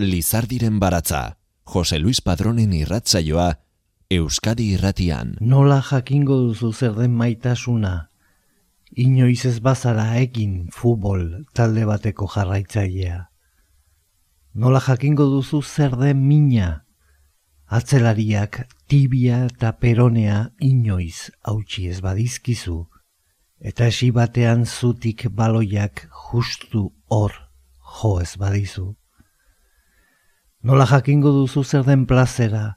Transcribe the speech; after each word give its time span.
Lizardiren 0.00 0.78
baratza, 0.80 1.36
Jose 1.64 1.98
Luis 1.98 2.20
Padronen 2.20 2.72
irratzaioa, 2.72 3.58
Euskadi 4.10 4.72
irratian. 4.74 5.36
Nola 5.40 5.80
jakingo 5.86 6.36
duzu 6.48 6.72
zer 6.72 6.96
den 6.96 7.12
maitasuna, 7.14 8.08
inoiz 8.90 9.44
ez 9.46 9.60
bazara 9.62 10.16
egin 10.18 10.68
futbol 10.74 11.44
talde 11.54 11.84
bateko 11.86 12.26
jarraitzailea. 12.34 13.20
Nola 14.54 14.80
jakingo 14.82 15.28
duzu 15.30 15.62
zer 15.62 15.94
den 16.00 16.26
mina, 16.26 16.70
atzelariak 17.70 18.64
tibia 18.90 19.44
eta 19.46 19.76
peronea 19.78 20.50
inoiz 20.58 21.30
hautsi 21.46 21.86
ez 21.88 22.00
badizkizu, 22.02 22.80
eta 23.60 23.86
esi 23.92 24.10
batean 24.10 24.66
zutik 24.66 25.28
baloiak 25.30 26.08
justu 26.30 26.88
hor 27.08 27.36
jo 28.00 28.18
ez 28.20 28.34
badizu. 28.36 28.94
Nola 30.62 30.84
jakingo 30.84 31.30
duzu 31.32 31.62
zer 31.64 31.86
den 31.86 32.02
plazera, 32.04 32.76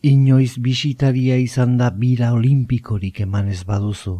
inoiz 0.00 0.56
bisitaria 0.64 1.36
izan 1.36 1.74
da 1.76 1.90
bira 1.92 2.30
olimpikorik 2.32 3.20
eman 3.20 3.50
ez 3.52 3.66
baduzu. 3.68 4.14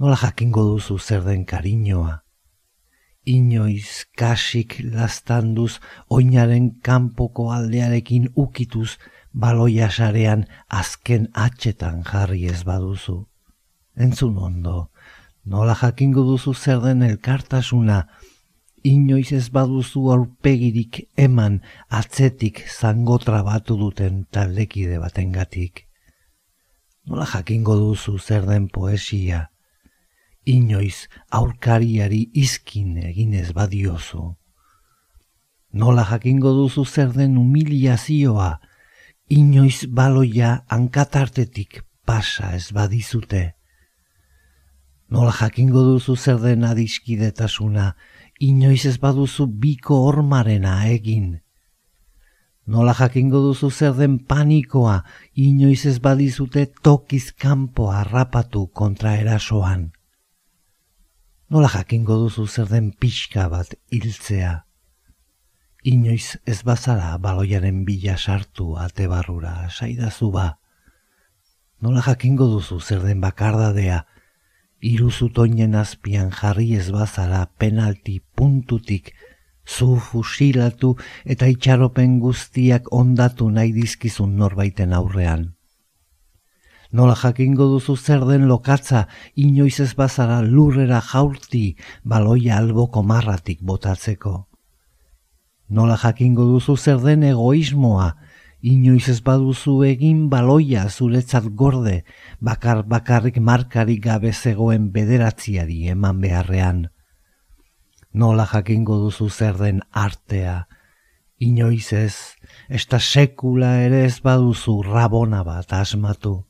Nola 0.00 0.16
jakingo 0.16 0.64
duzu 0.70 0.96
zer 0.98 1.20
den 1.26 1.44
kariñoa, 1.44 2.22
inoiz 3.28 4.06
kasik 4.16 4.78
lastanduz 4.94 5.82
oinaren 6.08 6.70
kanpoko 6.80 7.50
aldearekin 7.52 8.30
ukituz 8.36 8.96
baloia 9.32 9.90
sarean 9.90 10.46
azken 10.68 11.28
atxetan 11.34 12.00
jarri 12.08 12.46
ez 12.48 12.62
baduzu. 12.64 13.26
Entzun 14.00 14.40
ondo, 14.40 14.88
nola 15.44 15.76
jakingo 15.76 16.24
duzu 16.24 16.54
zer 16.54 16.80
den 16.80 17.02
elkartasuna, 17.02 18.06
inoiz 18.84 19.32
ez 19.32 19.48
baduzu 19.52 20.08
aurpegirik 20.12 21.02
eman 21.16 21.60
atzetik 21.88 22.64
zango 22.68 23.18
trabatu 23.18 23.76
duten 23.76 24.24
taldekide 24.32 24.98
batengatik. 24.98 25.86
Nola 27.06 27.26
jakingo 27.26 27.76
duzu 27.76 28.18
zer 28.18 28.46
den 28.46 28.68
poesia, 28.68 29.48
inoiz 30.46 31.08
aurkariari 31.30 32.30
izkin 32.34 32.96
eginez 33.10 33.52
badiozu. 33.56 34.36
Nola 35.72 36.04
jakingo 36.04 36.52
duzu 36.54 36.84
zer 36.84 37.12
den 37.14 37.36
humiliazioa, 37.36 38.58
inoiz 39.30 39.86
baloia 39.86 40.64
hankatartetik 40.68 41.82
pasa 42.06 42.54
ez 42.56 42.70
badizute. 42.74 43.54
Nola 45.10 45.32
jakingo 45.34 45.82
duzu 45.82 46.16
zer 46.16 46.38
den 46.42 46.64
adiskidetasuna, 46.64 47.94
inoiz 48.40 48.86
ez 48.88 48.96
baduzu 48.98 49.46
biko 49.60 50.00
ormarena 50.08 50.80
egin. 50.88 51.40
Nola 52.70 52.94
jakingo 52.94 53.40
duzu 53.44 53.70
zer 53.70 53.96
den 53.98 54.18
panikoa, 54.30 55.02
inoiz 55.34 55.84
ez 55.90 55.98
badizute 56.00 56.66
tokiz 56.82 57.32
kanpo 57.32 57.90
harrapatu 57.92 58.66
kontra 58.72 59.16
erasoan. 59.20 59.90
Nola 61.50 61.68
jakingo 61.68 62.16
duzu 62.24 62.46
zer 62.46 62.68
den 62.70 62.92
pixka 62.92 63.48
bat 63.52 63.74
hiltzea. 63.92 64.54
Inoiz 65.84 66.38
ez 66.46 66.60
bazara 66.62 67.16
baloiaren 67.18 67.84
bila 67.84 68.16
sartu 68.16 68.76
ate 68.78 69.08
barrura, 69.08 69.68
saidazu 69.68 70.30
ba. 70.32 70.46
Nola 71.80 72.04
jakingo 72.06 72.46
duzu 72.54 72.80
zer 72.80 73.02
den 73.04 73.20
bakardadea, 73.20 74.04
iruzutoinen 74.80 75.74
azpian 75.74 76.30
jarri 76.32 76.74
ez 76.76 76.90
bazara 76.90 77.46
penalti 77.58 78.20
puntutik 78.36 79.12
zu 79.66 79.96
fusilatu 79.96 80.96
eta 81.24 81.46
itxaropen 81.46 82.18
guztiak 82.20 82.88
ondatu 82.92 83.50
nahi 83.50 83.72
dizkizun 83.72 84.36
norbaiten 84.36 84.92
aurrean. 84.92 85.50
Nola 86.92 87.14
jakingo 87.14 87.68
duzu 87.70 87.94
zer 87.96 88.24
den 88.26 88.48
lokatza, 88.50 89.06
inoiz 89.36 89.78
ez 89.80 89.92
bazara 89.94 90.40
lurrera 90.42 90.98
jaurti 91.12 91.76
baloia 92.02 92.56
alboko 92.58 93.02
marratik 93.02 93.60
botatzeko. 93.62 94.48
Nola 95.68 95.96
jakingo 96.02 96.48
duzu 96.48 96.74
zer 96.76 96.98
den 96.98 97.22
egoismoa, 97.22 98.16
inoiz 98.62 99.08
ez 99.08 99.20
baduzu 99.24 99.80
egin 99.88 100.28
baloia 100.28 100.86
zuretzat 100.88 101.46
gorde, 101.56 102.04
bakar 102.40 102.82
bakarrik 102.84 103.38
markarik 103.40 104.02
gabe 104.04 104.32
zegoen 104.32 104.90
bederatziari 104.92 105.88
eman 105.88 106.20
beharrean. 106.20 106.88
Nola 108.12 108.46
jakingo 108.46 108.98
duzu 109.04 109.30
zer 109.30 109.56
den 109.56 109.80
artea, 109.92 110.66
inoiz 111.38 111.92
ez, 111.92 112.36
esta 112.68 112.98
sekula 113.00 113.76
ere 113.84 114.04
ez 114.04 114.20
baduzu 114.20 114.82
rabona 114.82 115.44
bat 115.44 115.72
asmatu. 115.72 116.44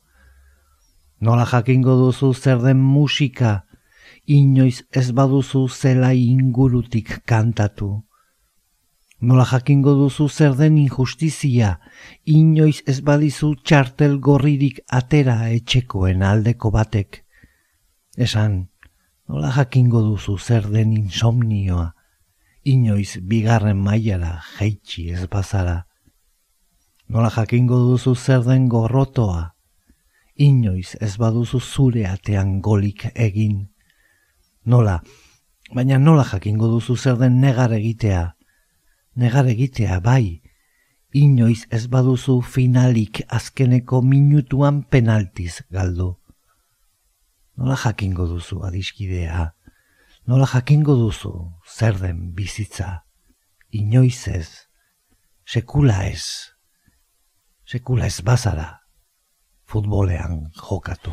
Nola 1.21 1.47
jakingo 1.47 1.97
duzu 2.01 2.33
zer 2.35 2.63
den 2.65 2.81
musika, 2.81 3.65
inoiz 4.27 4.83
ez 4.91 5.11
baduzu 5.13 5.69
zela 5.69 6.13
ingurutik 6.15 7.21
kantatu. 7.27 8.03
Nola 9.21 9.45
jakingo 9.45 9.93
duzu 9.99 10.31
zer 10.33 10.55
den 10.57 10.79
injustizia, 10.81 11.75
inoiz 12.25 12.79
ez 12.89 13.03
badizu 13.05 13.51
txartel 13.61 14.17
gorririk 14.17 14.81
atera 14.89 15.51
etxekoen 15.53 16.25
aldeko 16.25 16.71
batek. 16.73 17.19
Esan, 18.17 18.71
nola 19.29 19.53
jakingo 19.53 20.01
duzu 20.07 20.39
zer 20.39 20.71
den 20.73 20.97
insomnioa, 20.97 21.91
inoiz 22.65 23.21
bigarren 23.21 23.85
mailara 23.85 24.39
jaitsi 24.57 25.11
ez 25.13 25.29
bazara. 25.29 25.85
Nola 27.13 27.29
jakingo 27.37 27.77
duzu 27.91 28.17
zer 28.17 28.41
den 28.49 28.73
gorrotoa, 28.73 29.51
inoiz 30.41 30.97
ez 30.97 31.19
baduzu 31.21 31.61
zure 31.61 32.09
atean 32.09 32.63
golik 32.65 33.11
egin. 33.15 33.67
Nola, 34.65 35.03
baina 35.77 36.01
nola 36.01 36.25
jakingo 36.25 36.73
duzu 36.73 36.97
zer 36.97 37.21
den 37.21 37.43
negar 37.45 37.77
egitea, 37.77 38.31
negar 39.17 39.47
egitea 39.51 40.01
bai, 40.01 40.41
inoiz 41.13 41.67
ez 41.71 41.87
baduzu 41.91 42.41
finalik 42.41 43.23
azkeneko 43.29 44.03
minutuan 44.03 44.83
penaltiz 44.83 45.63
galdu. 45.71 46.15
Nola 47.57 47.77
jakingo 47.77 48.27
duzu 48.31 48.63
adiskidea, 48.65 49.51
nola 50.27 50.47
jakingo 50.47 50.95
duzu 50.97 51.33
zer 51.67 51.99
den 52.01 52.31
bizitza, 52.35 53.03
inoiz 53.71 54.29
ez, 54.29 54.49
sekula 55.45 56.05
ez, 56.07 56.55
sekula 57.67 58.07
ez 58.07 58.21
bazara, 58.23 58.71
futbolean 59.67 60.47
jokatu. 60.55 61.13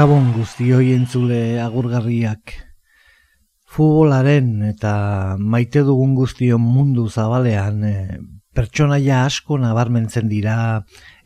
Gabon 0.00 0.30
guztioi 0.32 0.94
entzule 0.94 1.38
agurgarriak. 1.60 2.54
Futbolaren 3.68 4.62
eta 4.70 4.92
maite 5.36 5.82
dugun 5.84 6.14
guztion 6.16 6.62
mundu 6.64 7.04
zabalean 7.10 7.84
e, 7.84 7.92
pertsonaia 8.56 9.18
asko 9.26 9.58
nabarmentzen 9.60 10.30
dira 10.32 10.56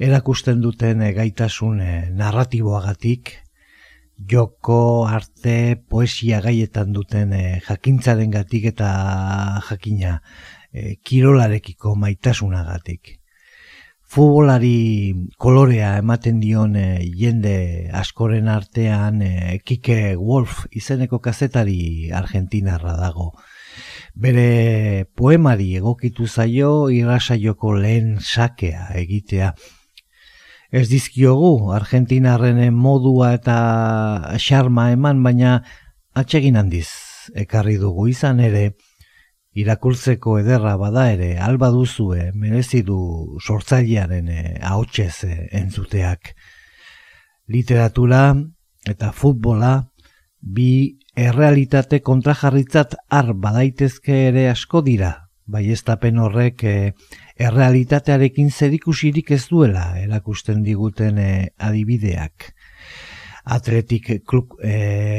erakusten 0.08 0.58
duten 0.66 1.06
e, 1.06 1.12
gaitasun 1.14 1.78
e, 1.86 1.94
narratiboagatik, 2.18 3.36
joko, 4.34 4.82
arte, 5.06 5.58
poesia 5.78 6.42
gaietan 6.42 6.90
duten 6.98 7.38
jakintzaren 7.70 8.34
gatik 8.34 8.72
eta 8.74 8.90
jakina 9.70 10.18
kirolarekiko 11.06 11.94
maitasunagatik 11.94 13.20
futbolari 14.14 15.26
kolorea 15.42 15.96
ematen 15.98 16.36
dion 16.38 16.76
e, 16.78 17.02
jende 17.18 17.90
askoren 17.98 18.46
artean 18.46 19.18
e, 19.26 19.58
Kike 19.66 20.14
Wolf 20.14 20.60
izeneko 20.70 21.18
kazetari 21.18 22.12
argentinarra 22.14 22.94
dago. 23.00 23.32
Bere 24.14 25.08
poemari 25.18 25.72
egokitu 25.80 26.28
zaio 26.28 26.92
irrasaioko 26.94 27.74
lehen 27.74 28.20
sakea 28.22 28.92
egitea. 29.02 29.50
Ez 30.70 30.86
dizkiogu 30.92 31.72
argentinarren 31.74 32.62
modua 32.70 33.32
eta 33.34 33.58
xarma 34.38 34.92
eman 34.94 35.26
baina 35.26 35.56
atsegin 36.14 36.60
handiz 36.62 36.86
ekarri 37.34 37.80
dugu 37.82 38.06
izan 38.14 38.38
ere 38.38 38.68
irakurtzeko 39.54 40.38
ederra 40.40 40.74
bada 40.76 41.06
ere 41.12 41.36
alba 41.38 41.70
duzue 41.70 42.30
merezi 42.34 42.82
du 42.82 42.98
sortzailearen 43.38 44.28
eh, 44.28 44.58
ahotsez 44.60 45.24
eh, 45.28 45.48
entzuteak. 45.60 46.34
Literatura 47.54 48.34
eta 48.90 49.12
futbola 49.12 49.76
bi 50.40 50.98
errealitate 51.14 52.00
kontrajarritzat 52.02 52.96
har 53.10 53.32
badaitezke 53.34 54.24
ere 54.30 54.48
asko 54.50 54.82
dira. 54.82 55.12
Bai 55.46 55.68
estapen 55.70 56.18
horrek 56.18 56.64
eh, 56.64 56.92
errealitatearekin 57.38 58.50
zerikusirik 58.50 59.30
ez 59.36 59.44
duela 59.50 59.92
erakusten 60.00 60.64
diguten 60.66 61.20
adibideak. 61.58 62.50
Atletik 63.44 64.06
Klub 64.24 64.54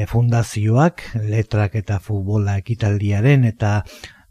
Fundazioak, 0.09 1.03
letrak 1.29 1.75
eta 1.77 1.99
futbola 2.01 2.55
ekitaldiaren 2.57 3.43
eta 3.45 3.83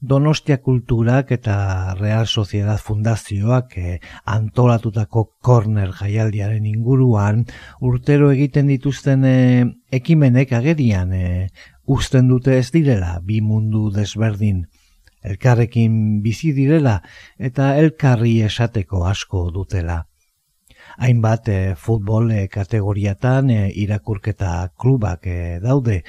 Donostia 0.04 0.58
Kulturak 0.60 1.30
eta 1.32 1.94
Real 1.96 2.26
Sociedad 2.26 2.78
Fundazioak 2.78 3.76
eh, 3.78 4.00
antolatutako 4.24 5.24
corner 5.40 5.94
jaialdiaren 5.96 6.66
inguruan 6.66 7.46
urtero 7.80 8.30
egiten 8.34 8.68
dituzten 8.68 9.24
eh, 9.24 9.64
ekimenek 9.90 10.52
agerian 10.52 11.12
eh, 11.16 11.48
usten 11.86 12.28
dute 12.28 12.58
ez 12.58 12.70
direla 12.74 13.18
bi 13.24 13.40
mundu 13.40 13.90
desberdin 13.94 14.66
elkarrekin 15.24 16.20
bizi 16.22 16.52
direla 16.52 16.98
eta 17.38 17.74
elkarri 17.80 18.40
esateko 18.44 19.06
asko 19.08 19.48
dutela. 19.54 20.04
Hainbat 20.98 21.48
eh, 21.48 21.74
futbol 21.74 22.30
eh, 22.30 22.46
kategoriatan 22.52 23.50
eh, 23.50 23.70
irakurketa 23.82 24.70
klubak 24.78 25.26
daude 25.62 26.02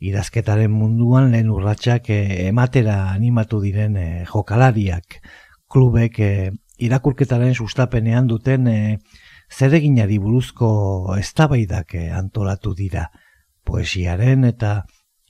idazketaren 0.00 0.70
munduan 0.70 1.32
lehen 1.32 1.50
urratsak 1.50 2.10
eh, 2.14 2.46
ematera 2.48 3.10
animatu 3.10 3.60
diren 3.62 3.96
eh, 3.96 4.24
jokalariak. 4.28 5.18
Klubek 5.68 6.20
eh, 6.20 6.50
irakurketaren 6.78 7.54
sustapenean 7.54 8.28
duten 8.30 8.68
zereginari 9.50 10.18
buruzko 10.22 11.16
eztabaidak 11.18 11.96
antolatu 12.14 12.74
dira. 12.78 13.08
Poesiaren 13.66 14.46
eta 14.46 14.84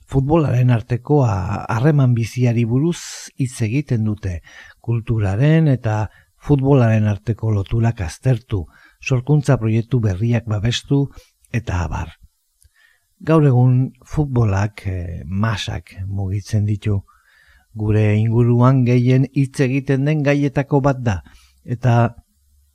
futbolaren 0.09 0.69
arteko 0.69 1.23
harreman 1.25 2.13
biziari 2.13 2.65
buruz 2.65 2.99
hitz 3.37 3.61
egiten 3.65 4.05
dute. 4.05 4.39
Kulturaren 4.79 5.67
eta 5.73 6.05
futbolaren 6.37 7.09
arteko 7.09 7.51
loturak 7.51 8.05
aztertu. 8.05 8.67
Sorkuntza 9.01 9.57
proiektu 9.57 9.99
berriak 9.99 10.45
babestu 10.45 11.07
eta 11.51 11.83
abar 11.89 12.18
gaur 13.19 13.45
egun 13.45 13.91
futbolak 14.05 14.85
e, 14.87 15.23
masak 15.25 15.95
mugitzen 16.07 16.65
ditu. 16.65 17.01
Gure 17.75 18.15
inguruan 18.17 18.83
gehien 18.85 19.27
hitz 19.35 19.59
egiten 19.65 20.07
den 20.07 20.23
gaietako 20.23 20.81
bat 20.81 21.03
da, 21.05 21.19
eta 21.63 22.15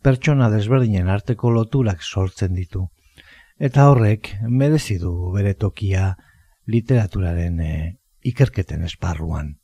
pertsona 0.05 0.51
desberdinen 0.53 1.09
arteko 1.09 1.51
loturak 1.51 2.03
sortzen 2.03 2.55
ditu. 2.55 2.87
Eta 3.59 3.89
horrek 3.91 4.35
merezi 4.49 4.99
du 4.99 5.33
bere 5.35 5.55
tokia 5.55 6.13
literaturaren 6.67 7.61
e, 7.61 7.75
ikerketen 8.25 8.85
esparruan. 8.85 9.55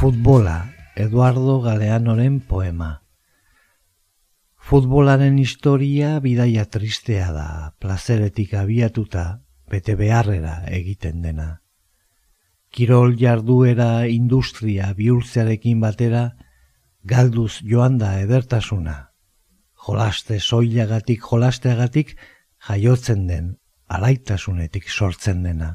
Futbola, 0.00 0.72
Eduardo 0.96 1.60
Galeanoren 1.60 2.40
poema. 2.40 3.02
Futbolaren 4.56 5.36
historia 5.38 6.14
bidaia 6.24 6.62
tristea 6.72 7.26
da, 7.34 7.74
plazeretik 7.84 8.54
abiatuta, 8.56 9.24
bete 9.68 9.98
beharrera 10.00 10.54
egiten 10.78 11.20
dena. 11.20 11.48
Kirol 12.72 13.12
jarduera 13.20 14.06
industria 14.08 14.94
bihurtzearekin 14.96 15.84
batera, 15.84 16.24
galduz 17.04 17.60
joan 17.60 18.00
da 18.00 18.14
edertasuna. 18.22 18.96
Jolaste 19.84 20.40
soilagatik 20.40 21.28
jolasteagatik 21.28 22.16
jaiotzen 22.70 23.28
den, 23.28 23.52
alaitasunetik 23.84 24.88
sortzen 24.88 25.44
dena. 25.44 25.74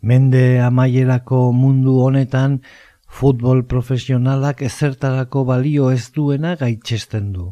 Mende 0.00 0.60
amaierako 0.64 1.52
mundu 1.52 1.98
honetan, 2.00 2.60
futbol 3.06 3.64
profesionalak 3.68 4.62
ezertarako 4.62 5.44
balio 5.44 5.90
ez 5.90 6.10
duena 6.14 6.54
gaitxesten 6.56 7.32
du. 7.32 7.50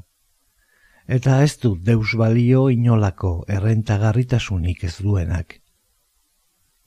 Eta 1.08 1.42
ez 1.44 1.58
du 1.60 1.74
deus 1.76 2.14
balio 2.16 2.68
inolako 2.72 3.32
errentagarritasunik 3.48 4.84
ez 4.84 4.96
duenak. 5.00 5.58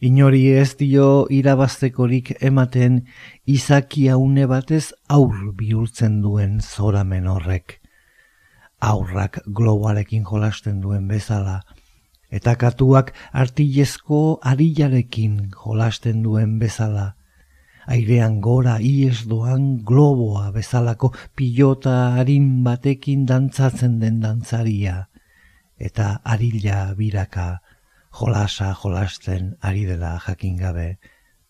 Inori 0.02 0.48
ez 0.58 0.78
dio 0.78 1.28
irabaztekorik 1.30 2.32
ematen 2.42 3.04
izakia 3.46 4.18
une 4.18 4.48
batez 4.50 4.88
aur 5.08 5.52
bihurtzen 5.58 6.22
duen 6.24 6.58
zoramen 6.62 7.28
horrek. 7.30 7.78
Aurrak 8.82 9.44
globarekin 9.46 10.24
jolasten 10.26 10.82
duen 10.82 11.06
bezala, 11.08 11.60
eta 12.32 12.56
katuak 12.56 13.14
artilezko 13.32 14.40
arilarekin 14.42 15.52
jolasten 15.64 16.24
duen 16.24 16.60
bezala 16.60 17.12
airean 17.92 18.40
gora 18.42 18.78
ies 18.80 19.26
doan 19.28 19.82
globoa 19.86 20.52
bezalako 20.56 21.12
pilota 21.36 22.14
harin 22.18 22.64
batekin 22.64 23.26
dantzatzen 23.26 24.00
den 24.00 24.22
dantzaria, 24.22 25.10
eta 25.78 26.22
arila 26.24 26.94
biraka 26.98 27.62
jolasa 28.12 28.74
jolasten 28.84 29.56
ari 29.62 29.86
dela 29.86 30.20
jakin 30.26 30.58
gabe, 30.58 31.00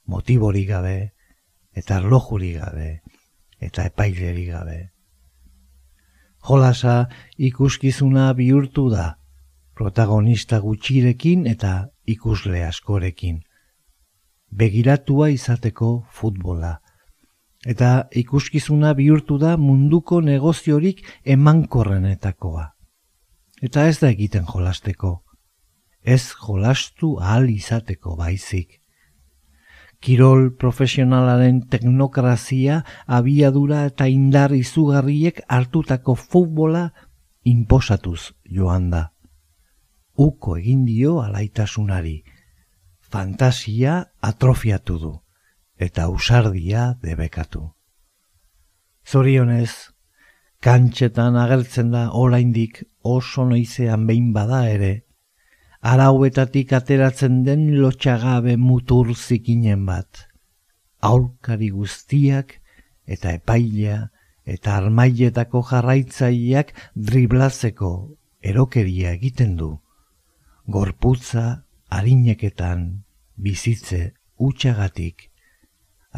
motibori 0.06 0.66
gabe, 0.66 1.14
eta 1.76 2.00
lojuri 2.00 2.54
gabe, 2.58 3.02
eta 3.60 3.86
epaileri 3.86 4.46
gabe. 4.46 4.80
Jolasa 6.42 7.10
ikuskizuna 7.38 8.32
bihurtu 8.34 8.90
da, 8.90 9.21
protagonista 9.82 10.60
gutxirekin 10.62 11.48
eta 11.50 11.72
ikusle 12.06 12.60
askorekin 12.68 13.40
begiratua 14.52 15.30
izateko 15.34 16.04
futbola. 16.14 16.76
Eta 17.66 18.08
ikuskizuna 18.22 18.92
bihurtu 18.98 19.38
da 19.42 19.56
munduko 19.58 20.20
negoziorik 20.22 21.02
emankorrenetakoa. 21.36 22.66
Eta 23.62 23.86
ez 23.88 23.98
da 24.02 24.10
egiten 24.10 24.46
jolasteko. 24.50 25.22
Ez 26.02 26.34
jolastu 26.42 27.16
ahal 27.22 27.50
izateko 27.50 28.16
baizik. 28.20 28.78
Kirol 30.02 30.50
profesionalaren 30.58 31.62
teknokrazia 31.70 32.82
abiadura 33.06 33.86
eta 33.90 34.10
indar 34.10 34.54
izugarriek 34.58 35.42
hartutako 35.48 36.16
futbola 36.18 36.88
inposatuz 37.46 38.34
joan 38.46 38.90
da. 38.94 39.04
Uko 40.22 40.58
egin 40.60 40.86
dio 40.86 41.18
alaitasunari, 41.24 42.18
fantasia 43.14 43.94
atrofiatu 44.30 44.98
du 45.04 45.12
eta 45.88 46.08
usardia 46.14 46.84
debekatu. 47.02 47.64
Zorionez, 49.08 49.72
kantxetan 50.62 51.40
agertzen 51.42 51.90
da 51.96 52.04
oraindik 52.24 52.84
oso 53.02 53.48
noizean 53.50 54.06
behin 54.10 54.30
bada 54.36 54.62
ere, 54.70 54.92
arauetatik 55.82 56.74
ateratzen 56.78 57.42
den 57.48 57.66
lotxagabe 57.82 58.58
mutur 58.62 59.16
zikinen 59.16 59.88
bat, 59.90 60.28
aurkari 61.02 61.72
guztiak 61.74 62.60
eta 63.08 63.34
epailea 63.42 64.02
eta 64.46 64.76
armailetako 64.78 65.64
jarraitzaileak 65.72 66.76
driblatzeko 66.96 67.92
erokeria 68.52 69.16
egiten 69.18 69.58
du, 69.58 69.80
gorputza 70.72 71.44
harineketan 71.92 73.04
bizitze 73.36 74.02
utxagatik 74.48 75.28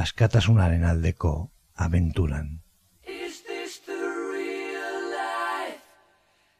askatasunaren 0.04 0.84
aldeko 0.92 1.34
abenturan. 1.86 2.48
Is 3.04 3.42
this 3.50 3.80
the 3.88 3.98
real 4.34 4.98
life? 5.14 5.82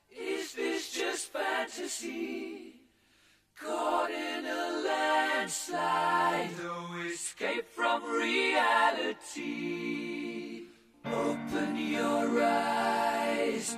Is 0.10 0.54
this 0.58 0.92
just 0.98 1.32
fantasy? 1.34 2.74
Caught 3.62 4.12
in 4.12 4.46
a 4.46 4.66
landslide 4.88 6.52
No 6.58 6.78
escape 7.14 7.68
from 7.76 8.04
reality 8.04 9.54
Open 11.06 11.78
your 11.78 12.44
eyes 12.44 13.78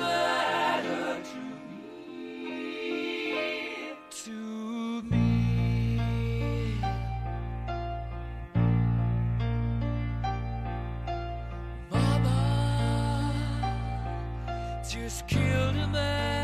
just 14.93 15.25
killed 15.25 15.77
a 15.77 15.87
man 15.87 16.40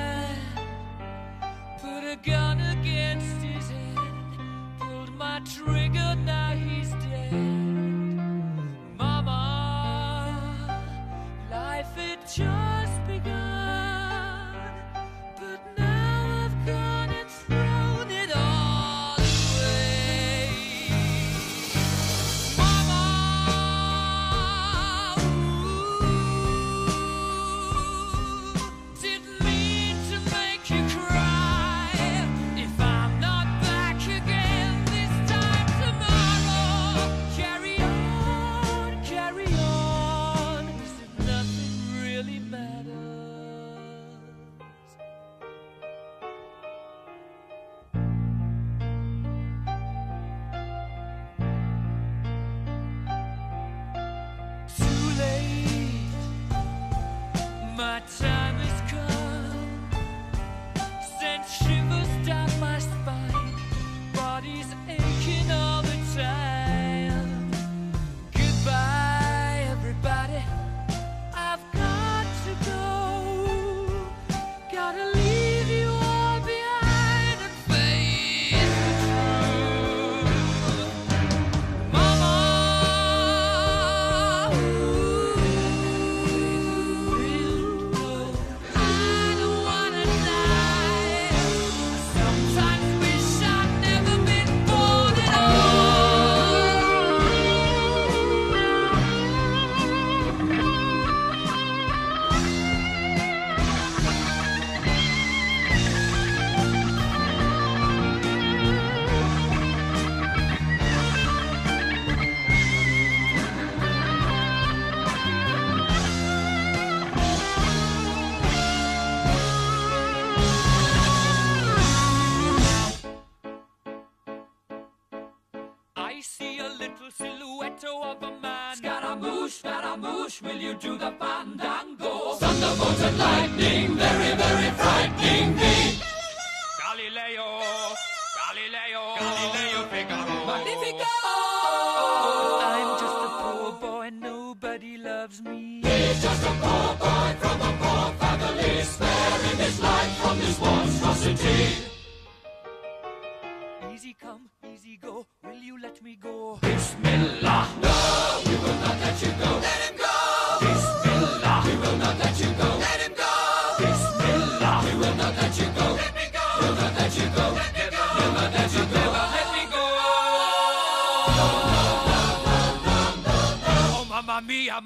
to 130.79 130.95
the 130.95 131.11
fire. 131.17 131.26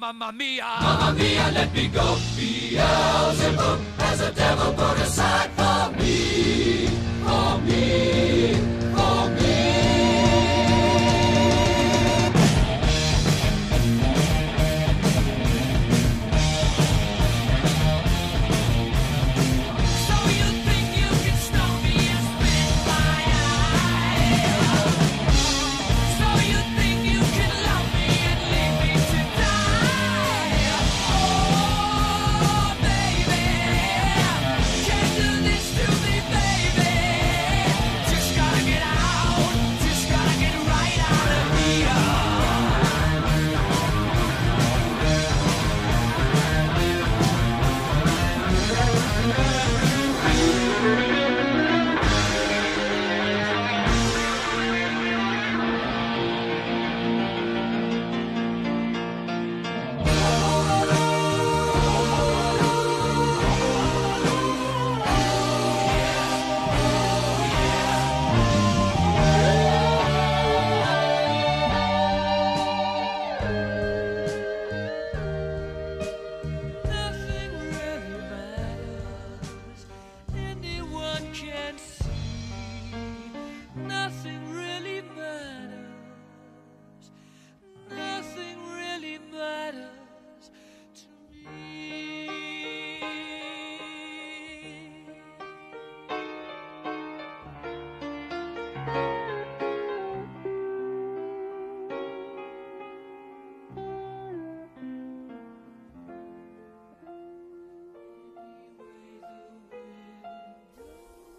Mamma 0.02 0.32
mia, 0.32 0.64
mamma 0.82 1.12
mia. 1.16 1.46
Let 1.54 1.72
me 1.72 1.86
go. 1.86 2.16
Beelzebub 2.36 3.78
has 4.02 4.20
a 4.20 4.32
devil 4.32 4.72
put 4.72 4.98
aside 4.98 5.50
for 5.58 5.96
me, 5.96 6.88
for 7.24 7.58
me, 7.66 8.61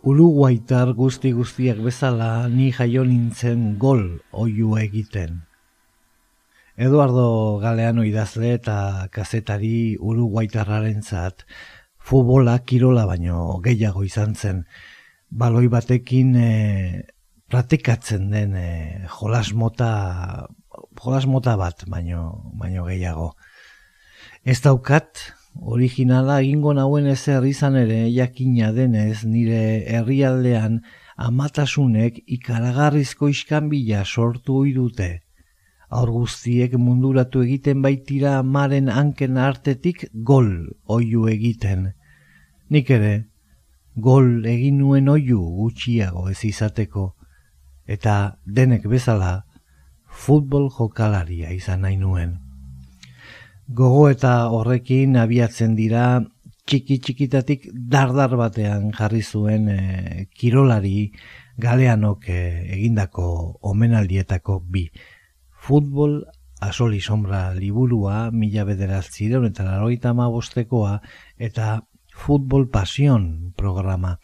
Uruguaitar 0.03 0.89
guzti 0.97 1.29
guztiak 1.31 1.77
bezala 1.79 2.49
ni 2.51 2.73
jaio 2.75 3.05
nintzen 3.07 3.77
gol 3.79 4.01
oiu 4.35 4.73
egiten. 4.75 5.37
Eduardo 6.75 7.59
Galeano 7.61 8.03
idazle 8.03 8.49
eta 8.57 9.07
kazetari 9.15 9.95
Uruguaitarrarentzat 9.95 11.45
futbola 12.03 12.57
kirola 12.67 13.05
baino 13.07 13.61
gehiago 13.63 14.03
izan 14.03 14.35
zen. 14.35 14.65
Baloi 15.31 15.69
batekin 15.71 16.35
e, 16.35 16.49
praktikatzen 17.47 18.27
den 18.33 18.57
e, 18.59 18.67
jolas 19.07 19.53
mota 19.53 19.93
jolas 20.99 21.23
mota 21.31 21.55
bat 21.55 21.85
baino 21.87 22.51
baino 22.59 22.83
gehiago. 22.91 23.29
Ez 24.43 24.59
daukat 24.67 25.23
originala 25.61 26.39
egingo 26.41 26.73
nauen 26.73 27.07
ezer 27.07 27.45
izan 27.45 27.75
ere 27.75 28.09
jakina 28.11 28.71
denez 28.73 29.23
nire 29.25 29.83
herrialdean 29.87 30.81
amatasunek 31.17 32.23
ikaragarrizko 32.27 33.29
iskanbila 33.29 34.03
sortu 34.05 34.57
ohi 34.61 34.73
dute. 34.73 35.21
Aur 35.89 36.09
guztiek 36.09 36.73
munduratu 36.73 37.43
egiten 37.45 37.81
baitira 37.81 38.37
amaren 38.39 38.89
hanken 38.89 39.37
artetik 39.37 40.07
gol 40.13 40.49
oiu 40.87 41.27
egiten. 41.29 41.91
Nik 42.69 42.89
ere, 42.89 43.13
gol 43.95 44.45
egin 44.49 44.79
nuen 44.81 45.09
oiu 45.09 45.41
gutxiago 45.59 46.29
ez 46.31 46.39
izateko, 46.49 47.11
eta 47.85 48.37
denek 48.45 48.87
bezala 48.89 49.43
futbol 50.09 50.71
jokalaria 50.73 51.53
izan 51.53 51.85
nahi 51.85 51.97
nuen. 51.97 52.42
Gogo 53.67 54.10
eta 54.12 54.49
horrekin 54.52 55.15
abiatzen 55.15 55.76
dira 55.76 56.19
txiki 56.67 56.97
txikitatik 56.99 57.69
dardar 57.71 58.36
batean 58.36 58.89
jarri 58.91 59.21
zuen 59.23 59.69
eh, 59.71 60.28
kirolari 60.36 61.13
galeanok 61.63 62.28
eh, 62.28 62.67
egindako 62.76 63.60
omenaldietako 63.71 64.60
bi. 64.67 64.89
Futbol 65.63 66.19
asoli 66.60 66.99
sombra 66.99 67.54
liburua 67.56 68.32
mila 68.32 68.65
bederatzireun 68.67 69.47
eta 69.47 69.63
laroita 69.63 70.13
bostekoa 70.13 70.99
eta 71.38 71.82
futbol 72.13 72.67
pasion 72.67 73.54
programa. 73.56 74.17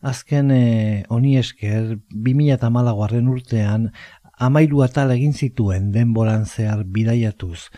Azken 0.00 0.50
eh, 0.50 1.04
honi 1.10 1.36
esker 1.36 1.98
2008 2.08 3.28
urtean 3.28 3.92
amairu 4.38 4.82
atal 4.82 5.10
egin 5.10 5.34
zituen 5.34 5.92
denboran 5.92 6.46
zehar 6.46 6.84
bidaiatuz 6.84 7.68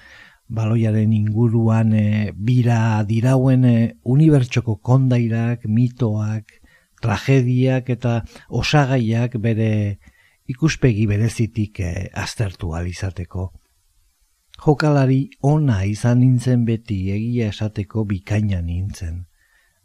baloiaren 0.51 1.13
inguruan 1.15 1.93
e, 1.95 2.33
bira 2.35 3.03
dirauen 3.07 3.65
e, 3.65 3.77
unibertsoko 4.03 4.81
kondairak, 4.83 5.67
mitoak, 5.67 6.59
tragediak 7.01 7.89
eta 7.95 8.21
osagaiak 8.49 9.39
bere 9.41 9.99
ikuspegi 10.51 11.07
berezitik 11.07 11.81
e, 11.81 11.93
aztertu 12.13 12.75
alizateko. 12.75 13.53
Jokalari 14.61 15.31
ona 15.47 15.85
izan 15.89 16.21
nintzen 16.21 16.67
beti 16.67 16.99
egia 17.15 17.49
esateko 17.55 18.05
bikaina 18.05 18.61
nintzen. 18.61 19.25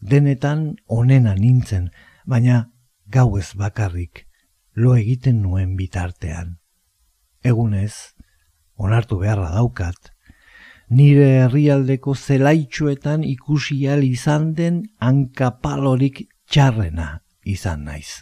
Denetan 0.01 0.73
onena 0.91 1.35
nintzen, 1.37 1.91
baina 2.25 2.65
gau 3.07 3.37
ez 3.37 3.53
bakarrik, 3.55 4.25
lo 4.73 4.97
egiten 4.97 5.39
nuen 5.45 5.77
bitartean. 5.77 6.57
Egunez, 7.45 8.17
onartu 8.75 9.21
beharra 9.21 9.53
daukat, 9.53 10.14
nire 10.89 11.27
herrialdeko 11.41 12.15
zelaitxuetan 12.15 13.23
ikusi 13.23 13.87
ahal 13.87 14.03
izan 14.03 14.53
den 14.57 14.83
hankapalorik 15.01 16.27
txarrena 16.51 17.19
izan 17.45 17.85
naiz. 17.85 18.21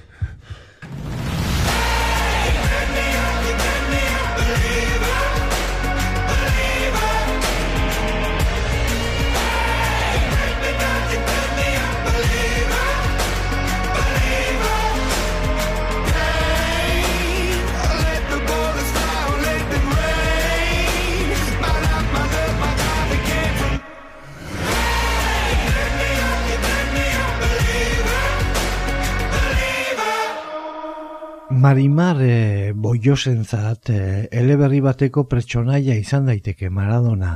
Marimar 31.61 32.17
e, 32.25 32.71
boiosentzat 32.73 33.89
e, 33.93 33.97
eleberri 34.33 34.79
bateko 34.81 35.27
pertsonaia 35.29 35.93
izan 35.99 36.25
daiteke 36.25 36.71
Maradona, 36.73 37.35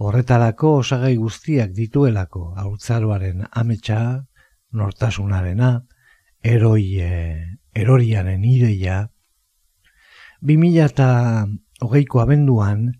horretarako 0.00 0.70
osagai 0.78 1.12
guztiak 1.20 1.74
dituelako, 1.76 2.46
haurtzaroaren 2.62 3.44
ametsa, 3.50 3.98
nortasunarena, 4.80 5.70
eroi, 6.54 6.86
e, 7.04 7.10
eroriaren 7.76 8.46
ideia. 8.48 9.02
2000 10.40 10.86
eta 10.86 11.10
hogeiko 11.84 12.24
abenduan, 12.24 12.94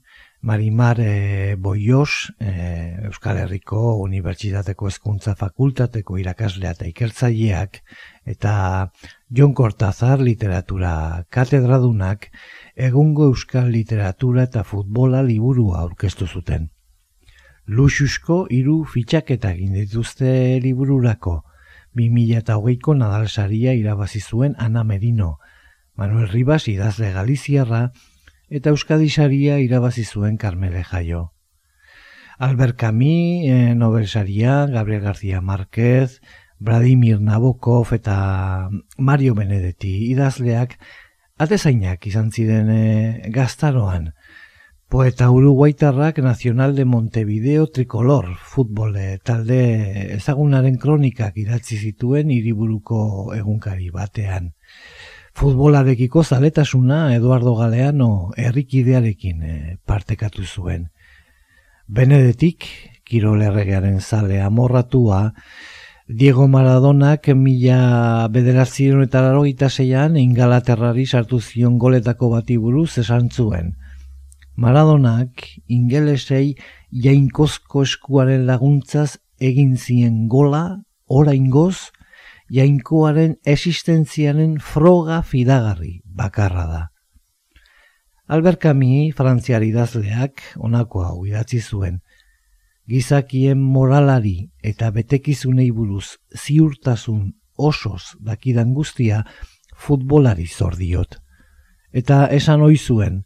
Marimar 0.46 1.00
e, 1.00 1.56
Boios, 1.56 2.34
e, 2.38 2.52
Euskal 3.08 3.40
Herriko 3.40 3.96
Unibertsitateko 4.04 4.86
Hezkuntza 4.92 5.34
Fakultateko 5.40 6.20
irakaslea 6.20 6.76
eta 6.76 6.86
ikertzaileak, 6.86 7.80
eta 8.26 8.92
Jon 9.30 9.54
Cortazar 9.54 10.20
literatura 10.20 11.24
katedradunak 11.30 12.28
egungo 12.74 13.30
euskal 13.30 13.70
literatura 13.70 14.44
eta 14.50 14.64
futbola 14.64 15.22
liburua 15.22 15.80
aurkeztu 15.84 16.26
zuten. 16.26 16.70
Luxusko 17.66 18.46
hiru 18.50 18.82
fitxaketa 18.84 19.52
egin 19.54 19.78
dituzte 19.78 20.58
libururako, 20.62 21.44
2008ko 21.96 22.94
nadalsaria 22.98 23.72
irabazi 23.74 24.20
zuen 24.20 24.54
Ana 24.58 24.84
Medino, 24.84 25.38
Manuel 25.96 26.28
Ribas 26.28 26.66
idazle 26.68 27.12
Galiziarra 27.14 27.92
eta 28.50 28.70
Euskadi 28.70 29.08
saria 29.08 29.58
irabazi 29.58 30.04
zuen 30.04 30.36
Carmele 30.36 30.84
Jaio. 30.84 31.32
Albert 32.38 32.76
Camus, 32.76 33.48
eh, 33.48 33.74
Nobel 33.74 34.08
saria, 34.08 34.66
Gabriel 34.66 35.00
García 35.00 35.40
Márquez, 35.40 36.20
Vladimir 36.58 37.20
Nabokov 37.20 37.92
eta 37.92 38.70
Mario 38.98 39.34
Benedetti 39.34 40.10
idazleak 40.10 40.78
atezainak 41.38 42.06
izan 42.06 42.30
ziren 42.32 42.70
e, 42.72 43.30
gaztaroan. 43.32 44.12
Poeta 44.88 45.30
uruguaitarrak 45.34 46.18
Nacional 46.22 46.76
de 46.76 46.84
Montevideo 46.84 47.66
Tricolor 47.66 48.36
futbol 48.38 48.94
eh, 48.96 49.18
talde 49.18 50.14
ezagunaren 50.14 50.78
kronikak 50.78 51.36
idatzi 51.42 51.76
zituen 51.76 52.30
hiriburuko 52.30 53.34
egunkari 53.34 53.90
batean. 53.90 54.52
Futbolarekiko 55.34 56.22
zaletasuna 56.22 57.16
Eduardo 57.16 57.56
Galeano 57.58 58.30
herrikidearekin 58.38 59.42
eh, 59.42 59.76
partekatu 59.84 60.46
zuen. 60.46 60.92
Benedetik, 61.86 62.64
Kirol 63.06 63.42
erregearen 63.42 64.00
zale 64.00 64.38
amorratua, 64.42 65.32
Diego 66.08 66.46
Maradonak 66.46 67.26
mila 67.34 68.28
bederatzion 68.30 69.00
eta 69.02 69.24
larogeita 69.24 69.66
zeian 69.66 70.14
ingalaterrari 70.16 71.02
sartu 71.02 71.40
zion 71.42 71.80
goletako 71.82 72.28
bati 72.30 72.58
buruz 72.62 72.98
esan 73.02 73.26
zuen. 73.26 73.72
Maradonak 74.54 75.42
ingelesei 75.66 76.54
jainkozko 76.94 77.82
eskuaren 77.82 78.46
laguntzaz 78.46 79.18
egin 79.42 79.74
zien 79.76 80.28
gola, 80.30 80.78
oraingoz, 81.10 81.90
jainkoaren 82.54 83.34
existentziaren 83.42 84.60
froga 84.62 85.24
fidagarri 85.26 86.02
bakarra 86.06 86.68
da. 86.70 86.82
Albert 88.28 88.62
Camus, 88.62 89.10
frantziar 89.18 89.66
idazleak, 89.66 90.38
honako 90.54 91.02
hau 91.02 91.26
idatzi 91.26 91.58
zuen, 91.58 91.98
gizakien 92.88 93.60
moralari 93.60 94.50
eta 94.62 94.90
betekizunei 94.90 95.70
buruz 95.70 96.16
ziurtasun 96.36 97.32
osoz 97.56 98.16
dakidan 98.20 98.74
guztia 98.74 99.24
futbolari 99.76 100.46
zor 100.46 100.76
diot. 100.76 101.18
Eta 101.92 102.26
esan 102.26 102.62
ohi 102.62 102.76
zuen, 102.76 103.24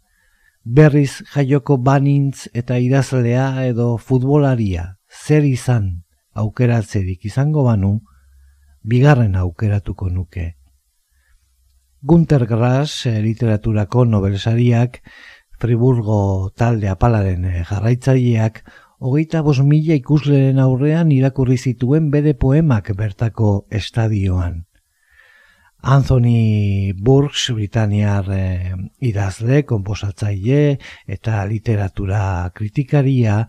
berriz 0.64 1.22
jaioko 1.34 1.76
banintz 1.78 2.48
eta 2.54 2.78
idazlea 2.78 3.66
edo 3.66 3.96
futbolaria 3.98 4.96
zer 5.10 5.44
izan 5.44 6.04
aukeratzerik 6.34 7.24
izango 7.26 7.64
banu, 7.64 8.00
bigarren 8.82 9.36
aukeratuko 9.36 10.08
nuke. 10.08 10.54
Gunter 12.02 12.46
Grass, 12.46 13.06
eh, 13.06 13.20
literaturako 13.20 14.04
nobelsariak, 14.04 15.02
Friburgo 15.60 16.50
talde 16.56 16.88
apalaren 16.88 17.44
eh, 17.44 17.64
jarraitzaileak, 17.68 18.62
hogeita 19.00 19.40
bos 19.40 19.62
mila 19.64 19.96
ikusleren 19.96 20.58
aurrean 20.60 21.12
irakurri 21.14 21.56
zituen 21.56 22.10
bere 22.12 22.34
poemak 22.34 22.92
bertako 22.96 23.66
estadioan. 23.70 24.66
Anthony 25.80 26.92
Burks, 26.92 27.46
Britaniar 27.56 28.26
eh, 28.36 28.74
idazle, 29.00 29.62
komposatzaile 29.64 30.76
eta 31.08 31.38
literatura 31.48 32.50
kritikaria, 32.54 33.46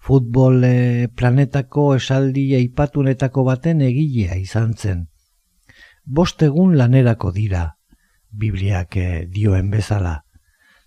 futbol 0.00 0.64
eh, 0.64 1.08
planetako 1.12 1.90
esaldi 1.98 2.54
aipatunetako 2.56 3.44
baten 3.44 3.84
egilea 3.84 4.40
izan 4.40 4.72
zen. 4.72 5.04
Bost 6.04 6.40
egun 6.48 6.78
lanerako 6.80 7.34
dira, 7.36 7.74
Bibliak 8.32 8.96
eh, 8.96 9.28
dioen 9.28 9.68
bezala. 9.68 10.22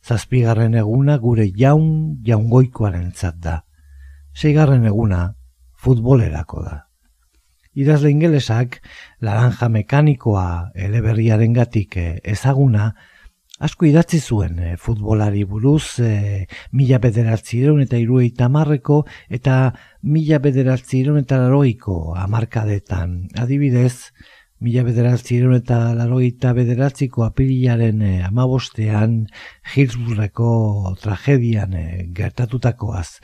Zazpigarren 0.01 0.73
eguna 0.73 1.21
gure 1.21 1.51
jaun 1.53 2.17
jaungoikoaren 2.25 3.13
da. 3.37 3.66
Seigarren 4.37 4.85
eguna 4.85 5.33
futbolerako 5.81 6.61
da. 6.61 6.75
Idazle 7.77 8.11
ingelesak, 8.13 8.79
laranja 9.21 9.69
mekanikoa 9.69 10.47
eleberriaren 10.87 11.53
gatik 11.53 11.97
ezaguna, 11.97 12.91
asko 13.57 13.87
idatzi 13.89 14.19
zuen 14.21 14.59
eh, 14.61 14.75
futbolari 14.77 15.43
buruz 15.49 15.99
eh, 16.05 16.45
mila 16.77 16.99
bederatzireun 17.01 17.81
eta 17.81 17.97
iruei 17.97 18.29
tamarreko 18.37 19.03
eta 19.33 19.57
mila 20.03 20.37
bederatzireun 20.43 21.23
eta 21.23 21.41
laroiko 21.41 21.97
amarkadetan. 22.21 23.23
Adibidez, 23.41 24.11
mila 24.61 24.83
bederatzireun 24.87 25.57
eta 25.57 25.79
laroita 25.97 26.53
bederatziko 26.57 27.25
apirilaren 27.27 28.01
eh, 28.01 28.21
amabostean 28.25 29.19
Hillsburgeko 29.73 30.95
tragedian 31.01 31.73
eh, 31.77 32.07
gertatutakoaz. 32.17 33.19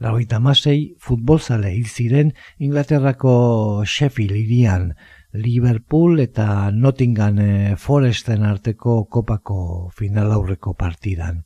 Laroita 0.00 0.38
masei 0.40 0.94
futbolzale 0.96 1.74
hil 1.76 1.88
ziren 1.88 2.30
Inglaterrako 2.58 3.84
Sheffield 3.84 4.32
irian, 4.32 4.94
Liverpool 5.32 6.22
eta 6.24 6.70
Nottingham 6.72 7.38
eh, 7.38 7.76
Foresten 7.76 8.46
arteko 8.48 9.04
kopako 9.12 9.90
final 9.92 10.32
aurreko 10.32 10.72
partidan. 10.74 11.44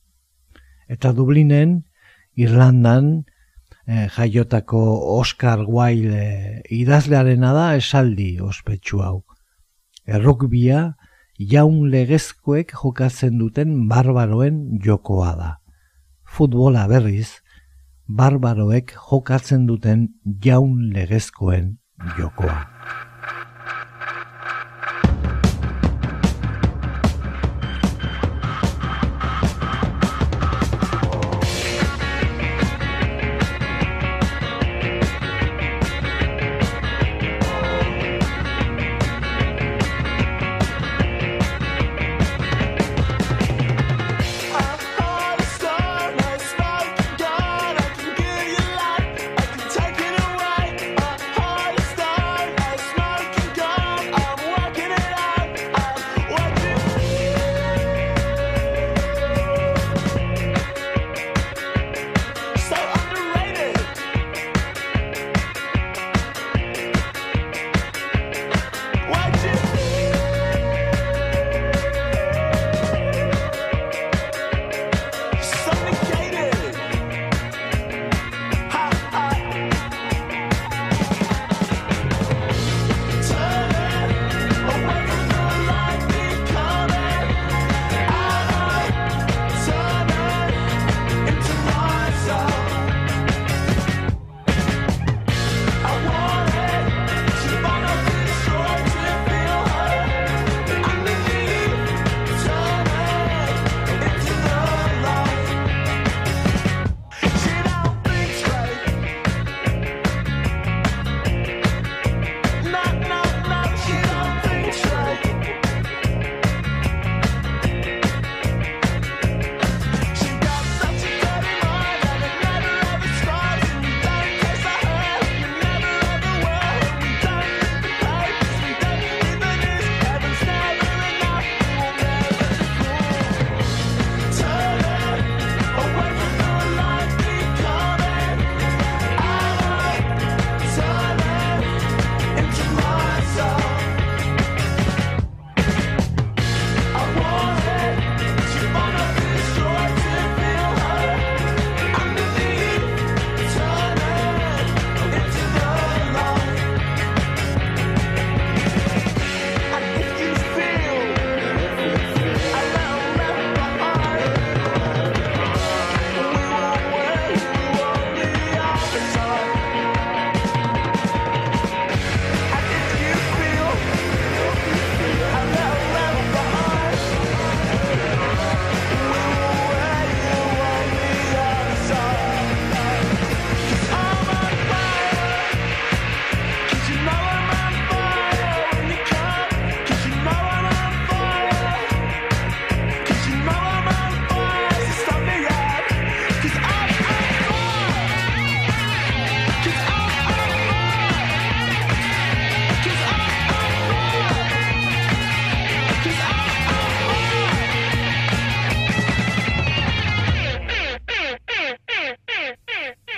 Eta 0.86 1.10
Dublinen, 1.12 1.80
Irlandan, 2.38 3.24
eh, 3.86 4.06
jaiotako 4.14 4.80
Oscar 5.18 5.66
Wilde 5.66 6.22
eh, 6.22 6.62
idazlearena 6.78 7.52
da 7.52 7.68
esaldi 7.76 8.38
ospetsu 8.40 9.02
hau. 9.02 9.24
Errukbia, 10.06 10.94
jaun 11.38 11.88
legezkoek 11.90 12.70
jokatzen 12.78 13.40
duten 13.42 13.88
barbaroen 13.90 14.78
jokoa 14.78 15.34
da. 15.34 15.50
Futbola 16.24 16.86
berriz, 16.86 17.43
barbaroek 18.06 18.92
jokatzen 19.10 19.66
duten 19.66 20.08
jaun 20.44 20.90
legezkoen 20.92 21.78
jokoa. 22.18 22.73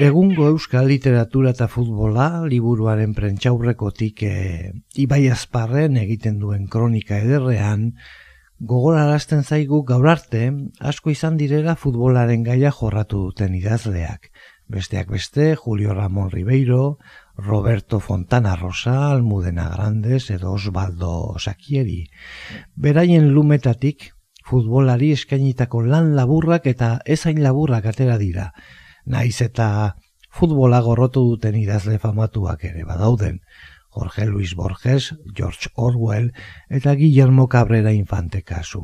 Egungo 0.07 0.45
euskal 0.53 0.87
literatura 0.87 1.51
eta 1.51 1.67
futbola 1.67 2.45
liburuaren 2.47 3.15
prentxaurrekotik 3.17 4.21
e, 4.23 4.35
Ibai 5.03 5.25
Azparren 5.35 5.97
egiten 5.99 6.37
duen 6.39 6.69
kronika 6.71 7.19
ederrean, 7.25 7.89
gogorarazten 8.73 9.43
zaigu 9.43 9.81
gaur 9.89 10.07
arte 10.13 10.45
asko 10.93 11.11
izan 11.11 11.41
direla 11.41 11.75
futbolaren 11.81 12.47
gaia 12.47 12.71
jorratu 12.77 13.25
duten 13.25 13.59
idazleak. 13.59 14.31
Besteak 14.71 15.11
beste, 15.11 15.57
Julio 15.57 15.99
Ramón 15.99 16.31
Ribeiro, 16.31 16.99
Roberto 17.37 17.99
Fontana 17.99 18.55
Rosa, 18.55 19.11
Almudena 19.11 19.69
Grandes 19.75 20.31
edo 20.31 20.53
Osvaldo 20.53 21.35
Sakieri. 21.41 22.05
Beraien 22.77 23.33
lumetatik 23.35 24.13
futbolari 24.47 25.11
eskainitako 25.19 25.83
lan 25.83 26.15
laburrak 26.15 26.71
eta 26.71 26.97
ezain 27.05 27.43
laburrak 27.43 27.95
atera 27.95 28.23
dira. 28.23 28.53
Naiz 29.07 29.41
eta 29.43 29.97
futbola 30.35 30.81
gorrotu 30.83 31.23
duten 31.31 31.57
idazle 31.57 31.99
famatuak 32.03 32.65
ere 32.69 32.85
badauden. 32.85 33.41
Jorge 33.97 34.27
Luis 34.27 34.55
Borges, 34.55 35.15
George 35.35 35.71
Orwell 35.75 36.33
eta 36.69 36.95
Guillermo 36.95 37.47
Cabrera 37.49 37.93
infante 37.93 38.43
kasu. 38.43 38.83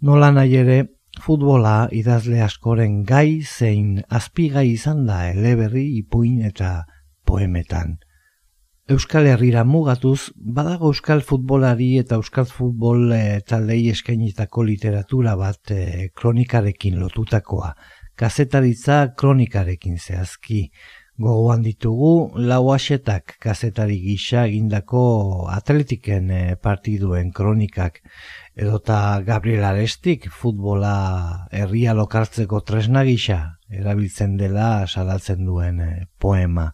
Nola 0.00 0.30
nahi 0.32 0.56
ere, 0.56 0.78
futbola 1.20 1.88
idazle 1.92 2.40
askoren 2.44 3.02
gai 3.04 3.42
zein 3.42 4.02
azpigai 4.08 4.68
izan 4.72 5.04
da 5.06 5.26
eleberri, 5.30 5.86
ipuin 5.98 6.42
eta 6.44 6.86
poemetan. 7.24 7.98
Euskal 8.88 9.26
Herrira 9.26 9.64
mugatuz, 9.64 10.30
badago 10.36 10.92
Euskal 10.92 11.20
Futbolari 11.26 11.96
eta 11.98 12.20
Euskal 12.20 12.46
Futbol 12.46 13.10
e, 13.16 13.40
taldei 13.42 13.88
eskainitako 13.90 14.62
literatura 14.68 15.32
bat 15.34 15.72
e, 15.74 16.10
kronikarekin 16.14 17.00
lotutakoa, 17.00 17.72
kazetaritza 18.16 19.14
kronikarekin 19.16 19.98
zehazki. 19.98 20.70
Gogoan 21.16 21.62
ditugu, 21.64 22.36
lau 22.44 22.72
asetak 22.74 23.38
kazetari 23.40 23.96
gisa 24.02 24.42
egindako 24.44 25.04
atletiken 25.48 26.28
e, 26.28 26.40
partiduen 26.60 27.30
kronikak, 27.32 28.02
edota 28.52 29.22
Gabriel 29.24 29.64
Arestik 29.64 30.28
futbola 30.28 31.46
herria 31.52 31.94
lokartzeko 31.96 32.60
tresna 32.68 33.06
gisa 33.08 33.38
erabiltzen 33.72 34.36
dela 34.36 34.68
salatzen 34.86 35.48
duen 35.48 35.80
e, 35.80 35.90
poema. 36.20 36.68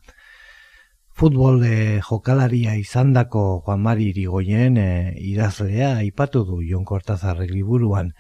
Futbol 1.15 1.63
e, 1.63 2.01
jokalaria 2.03 2.75
izandako 2.81 3.63
Juan 3.63 3.83
Mari 3.87 4.09
Irigoyen 4.11 4.79
e, 4.81 4.91
idazlea 5.23 5.99
aipatu 6.01 6.43
du 6.49 6.63
Jon 6.67 6.83
Kortazarrek 6.89 7.53
liburuan, 7.55 8.11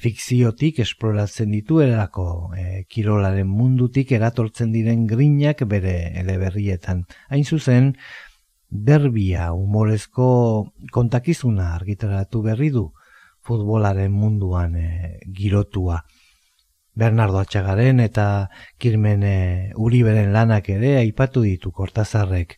fikziotik 0.00 0.80
esploratzen 0.84 1.50
dituelako 1.52 2.26
e, 2.56 2.84
kirolaren 2.88 3.48
mundutik 3.48 4.12
eratortzen 4.16 4.72
diren 4.72 5.06
grinak 5.06 5.62
bere 5.68 5.94
eleberrietan. 6.20 7.04
Hain 7.28 7.44
zuzen, 7.44 7.92
derbia 8.70 9.50
humorezko 9.52 10.30
kontakizuna 10.94 11.74
argitaratu 11.74 12.42
berri 12.42 12.70
du 12.70 12.86
futbolaren 13.44 14.12
munduan 14.12 14.76
e, 14.76 15.18
girotua. 15.36 16.00
Bernardo 17.00 17.38
Atxagaren 17.38 18.00
eta 18.02 18.50
Kirmen 18.82 19.22
Uriberen 19.78 20.32
lanak 20.34 20.68
ere 20.74 20.96
aipatu 20.98 21.44
ditu 21.46 21.70
Kortazarrek 21.72 22.56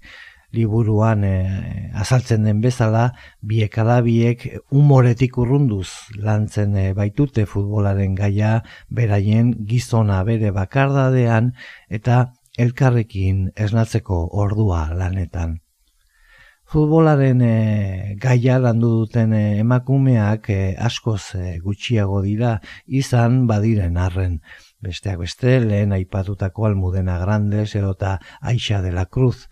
liburuan 0.52 1.24
e, 1.24 1.90
azaltzen 1.94 2.44
den 2.44 2.60
bezala, 2.60 3.08
biek 3.40 3.78
alabiek 3.78 4.44
umoretik 4.70 5.38
urrunduz 5.38 5.88
lantzen 6.16 6.76
e, 6.76 6.92
baitute 6.98 7.46
futbolaren 7.48 8.14
gaia 8.14 8.60
beraien 8.88 9.54
gizona 9.68 10.22
bere 10.28 10.52
bakardadean 10.52 11.52
eta 11.88 12.22
elkarrekin 12.58 13.50
esnatzeko 13.56 14.22
ordua 14.44 14.86
lanetan. 14.94 15.58
Futbolaren 16.72 17.42
e, 17.44 18.16
gaia 18.20 18.54
landu 18.56 18.88
duten 19.02 19.34
emakumeak 19.36 20.46
e, 20.54 20.60
askoz 20.80 21.34
e, 21.36 21.58
gutxiago 21.60 22.22
dira 22.24 22.54
izan 22.86 23.42
badiren 23.50 23.98
arren. 24.00 24.38
Besteak 24.80 25.20
beste, 25.20 25.58
lehen 25.60 25.92
aipatutako 25.92 26.70
almudena 26.70 27.18
grandes 27.20 27.74
edota 27.76 28.14
Aixa 28.40 28.80
de 28.80 28.92
la 28.96 29.04
Cruz, 29.04 29.50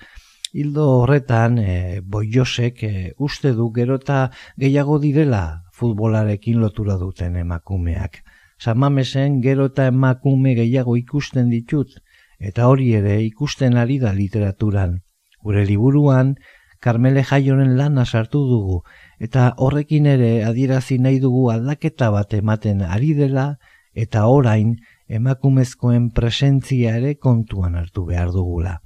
Hildo 0.53 0.85
horretan, 0.99 1.59
e, 1.63 2.01
boiosek 2.03 2.83
e, 2.83 3.13
uste 3.23 3.53
du 3.55 3.69
gero 3.71 3.99
eta 4.01 4.33
gehiago 4.59 4.97
direla 4.99 5.43
futbolarekin 5.71 6.59
lotura 6.59 6.97
duten 6.99 7.37
emakumeak. 7.39 8.25
Samamesen 8.59 9.37
gero 9.45 9.69
eta 9.71 9.87
emakume 9.93 10.57
gehiago 10.59 10.97
ikusten 10.99 11.53
ditut, 11.55 11.95
eta 12.41 12.67
hori 12.67 12.89
ere 12.99 13.21
ikusten 13.23 13.79
ari 13.79 14.01
da 14.03 14.13
literaturan. 14.13 14.99
Gure 15.41 15.65
liburuan, 15.71 16.35
Carmele 16.81 17.23
Jaioren 17.23 17.77
lana 17.79 18.05
sartu 18.05 18.43
dugu, 18.51 18.83
eta 19.21 19.55
horrekin 19.57 20.11
ere 20.17 20.35
adierazi 20.51 20.99
nahi 20.99 21.23
dugu 21.23 21.47
aldaketa 21.55 22.11
bat 22.11 22.35
ematen 22.35 22.83
ari 22.83 23.15
dela, 23.15 23.49
eta 23.95 24.27
orain 24.27 24.79
emakumezkoen 25.07 26.11
presentzia 26.11 26.97
ere 26.99 27.15
kontuan 27.15 27.77
hartu 27.77 28.09
behar 28.11 28.33
dugula. 28.35 28.81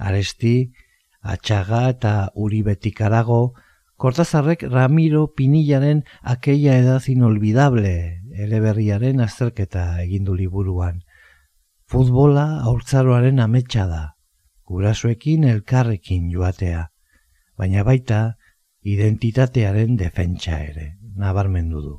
Aresti, 0.00 0.72
atxaga 1.20 1.88
eta 1.92 2.14
uribetik 2.34 3.00
arago, 3.04 3.52
Kortazarrek 4.00 4.62
Ramiro 4.72 5.26
Pinillaren 5.36 6.04
akeia 6.24 6.78
edaz 6.80 7.10
inolvidable 7.12 7.92
eleberriaren 8.32 9.20
azterketa 9.20 9.82
egindu 10.00 10.32
liburuan. 10.38 11.02
Futbola 11.84 12.46
aurtzaroaren 12.70 13.42
ametsa 13.44 13.84
da, 13.90 14.02
gurasoekin 14.64 15.44
elkarrekin 15.52 16.30
joatea, 16.32 16.86
baina 17.60 17.84
baita 17.84 18.20
identitatearen 18.88 19.98
defentsa 20.00 20.62
ere, 20.64 20.94
nabarmendu 21.20 21.82
du. 21.84 21.96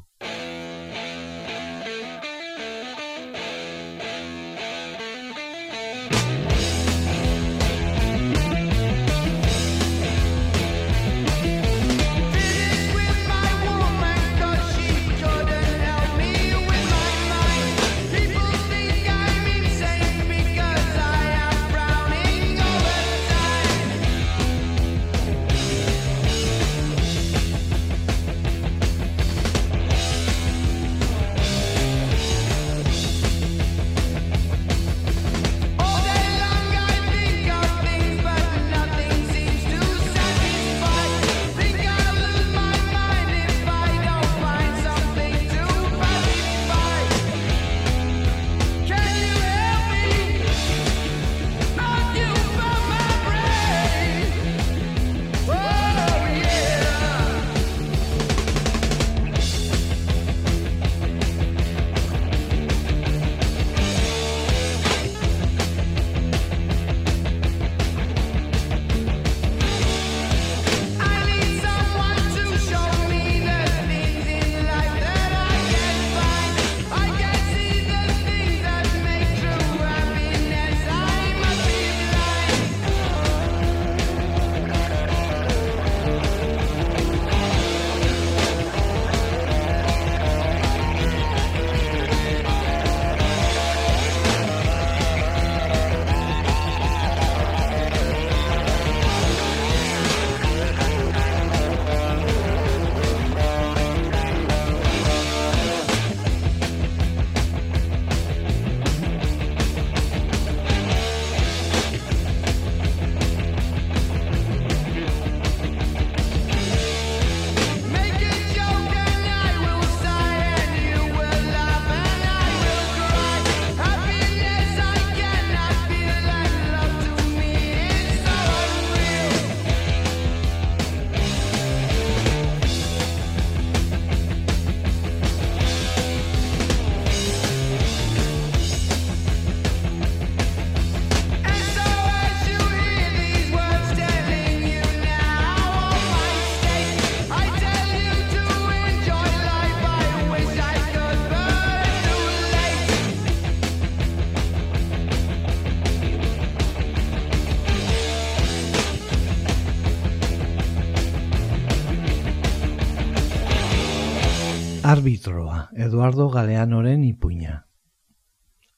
Arbitroa, 165.01 165.71
Eduardo 165.73 166.27
Galeanoren 166.29 167.03
ipuina. 167.03 167.55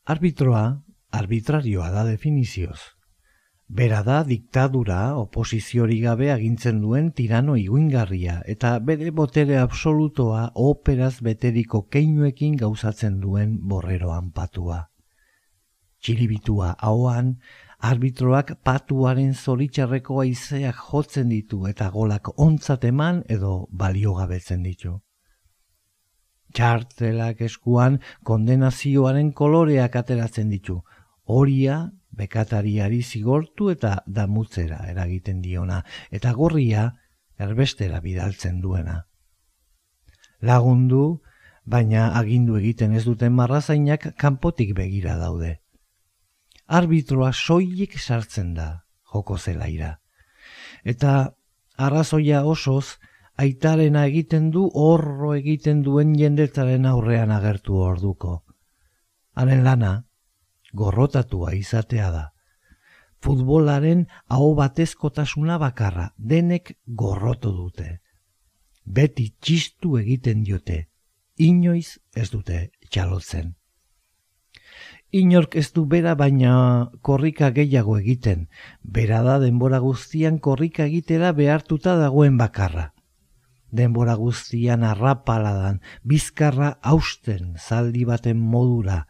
Arbitroa, 0.07 0.61
arbitrarioa 1.11 1.89
da 1.91 2.05
definizioz. 2.07 2.77
Bera 3.67 3.99
da 4.07 4.21
diktadura 4.23 5.17
oposiziori 5.19 5.99
gabe 6.05 6.31
agintzen 6.31 6.79
duen 6.79 7.11
tirano 7.11 7.57
iguingarria 7.59 8.37
eta 8.55 8.71
bere 8.79 9.11
botere 9.11 9.59
absolutoa 9.65 10.47
operaz 10.69 11.19
beteriko 11.27 11.83
keinuekin 11.91 12.55
gauzatzen 12.65 13.19
duen 13.19 13.59
borreroan 13.59 14.31
patua. 14.31 14.81
Txiribitua 15.99 16.77
hauan, 16.79 17.37
arbitroak 17.93 18.61
patuaren 18.63 19.33
zoritxarreko 19.35 20.23
aizeak 20.23 20.85
jotzen 20.89 21.35
ditu 21.35 21.65
eta 21.67 21.91
golak 21.91 22.37
ontzat 22.37 22.93
eman 22.95 23.25
edo 23.27 23.57
baliogabetzen 23.71 24.63
ditu. 24.63 25.01
Txartelak 26.53 27.41
eskuan 27.41 27.99
kondenazioaren 28.23 29.31
koloreak 29.33 29.95
ateratzen 29.95 30.49
ditu. 30.53 30.81
Horia 31.25 31.79
bekatariari 32.13 33.01
zigortu 33.01 33.71
eta 33.73 33.95
damutzera 34.05 34.83
eragiten 34.91 35.41
diona, 35.41 35.81
eta 36.11 36.33
gorria 36.37 36.91
erbestera 37.39 37.99
bidaltzen 38.03 38.61
duena. 38.61 39.05
Lagundu, 40.41 41.21
baina 41.65 42.11
agindu 42.19 42.57
egiten 42.59 42.93
ez 42.93 43.05
duten 43.07 43.33
marrazainak 43.33 44.11
kanpotik 44.19 44.75
begira 44.77 45.15
daude. 45.17 45.57
Arbitroa 46.67 47.31
soilik 47.33 47.97
sartzen 47.99 48.53
da, 48.53 48.83
joko 49.13 49.37
zelaira. 49.37 49.97
Eta 50.83 51.33
arrazoia 51.77 52.43
osoz, 52.45 52.99
aitarena 53.37 54.05
egiten 54.05 54.49
du 54.51 54.67
horro 54.73 55.33
egiten 55.35 55.81
duen 55.83 56.13
jendetzaren 56.17 56.85
aurrean 56.85 57.31
agertu 57.31 57.79
orduko. 57.81 58.43
Haren 59.33 59.63
lana, 59.63 60.05
gorrotatua 60.73 61.53
izatea 61.57 62.11
da. 62.11 62.23
Futbolaren 63.23 64.05
aho 64.27 64.53
batezkotasuna 64.55 65.57
bakarra, 65.57 66.11
denek 66.17 66.77
gorroto 66.85 67.51
dute. 67.55 68.01
Beti 68.85 69.29
txistu 69.39 69.97
egiten 69.97 70.43
diote, 70.43 70.87
inoiz 71.37 71.99
ez 72.15 72.29
dute 72.29 72.69
txalotzen. 72.89 73.53
Inork 75.13 75.55
ez 75.55 75.69
du 75.71 75.85
bera 75.85 76.15
baina 76.17 76.89
korrika 77.01 77.51
gehiago 77.53 77.97
egiten, 77.99 78.47
bera 78.83 79.21
da 79.23 79.37
denbora 79.39 79.79
guztian 79.79 80.39
korrika 80.39 80.85
egitera 80.89 81.31
behartuta 81.37 81.95
dagoen 81.97 82.37
bakarra 82.37 82.91
denbora 83.73 84.15
guztian 84.15 84.83
arrapaladan, 84.85 85.81
bizkarra 86.03 86.77
hausten 86.81 87.55
zaldi 87.57 88.05
baten 88.05 88.37
modura, 88.37 89.03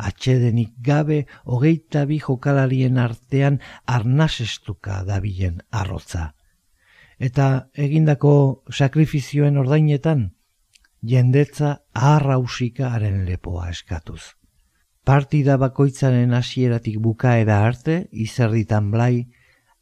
atxedenik 0.00 0.74
gabe 0.84 1.24
hogeita 1.44 2.04
bi 2.08 2.20
jokalarien 2.20 2.98
artean 2.98 3.60
arnasestuka 3.86 5.02
dabilen 5.08 5.60
arrotza. 5.70 6.30
Eta 7.20 7.46
egindako 7.76 8.34
sakrifizioen 8.72 9.58
ordainetan, 9.60 10.30
jendetza 11.02 11.80
aharrausika 11.94 12.92
haren 12.94 13.24
lepoa 13.26 13.68
eskatuz. 13.72 14.36
Partida 15.04 15.56
bakoitzaren 15.60 16.32
hasieratik 16.36 16.98
bukaera 17.00 17.62
arte, 17.66 18.06
izerditan 18.12 18.90
blai, 18.92 19.26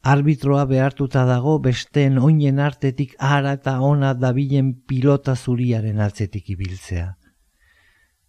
arbitroa 0.01 0.65
behartuta 0.65 1.25
dago 1.25 1.57
besteen 1.59 2.17
oinen 2.17 2.59
artetik 2.59 3.15
ara 3.19 3.53
eta 3.57 3.79
ona 3.81 4.13
dabilen 4.13 4.73
pilota 4.87 5.35
zuriaren 5.35 5.99
atzetik 5.99 6.49
ibiltzea. 6.49 7.15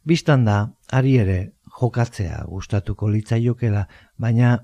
Bistan 0.04 0.44
da, 0.44 0.72
ari 0.90 1.16
ere, 1.18 1.38
jokatzea 1.80 2.44
gustatuko 2.48 3.08
litzaiokela, 3.10 3.86
baina 4.18 4.58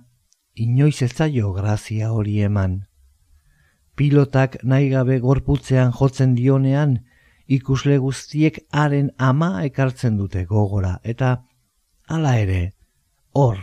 inoiz 0.54 1.02
ez 1.02 1.12
zaio 1.12 1.52
grazia 1.52 2.12
hori 2.12 2.40
eman. 2.42 2.80
Pilotak 3.96 4.58
nahi 4.64 4.88
gabe 4.90 5.18
gorputzean 5.20 5.92
jotzen 5.92 6.34
dionean, 6.34 6.98
ikusle 7.46 7.98
guztiek 7.98 8.58
haren 8.72 9.12
ama 9.18 9.62
ekartzen 9.64 10.16
dute 10.16 10.44
gogora, 10.44 10.98
eta 11.04 11.44
hala 12.08 12.36
ere, 12.40 12.72
hor, 13.32 13.60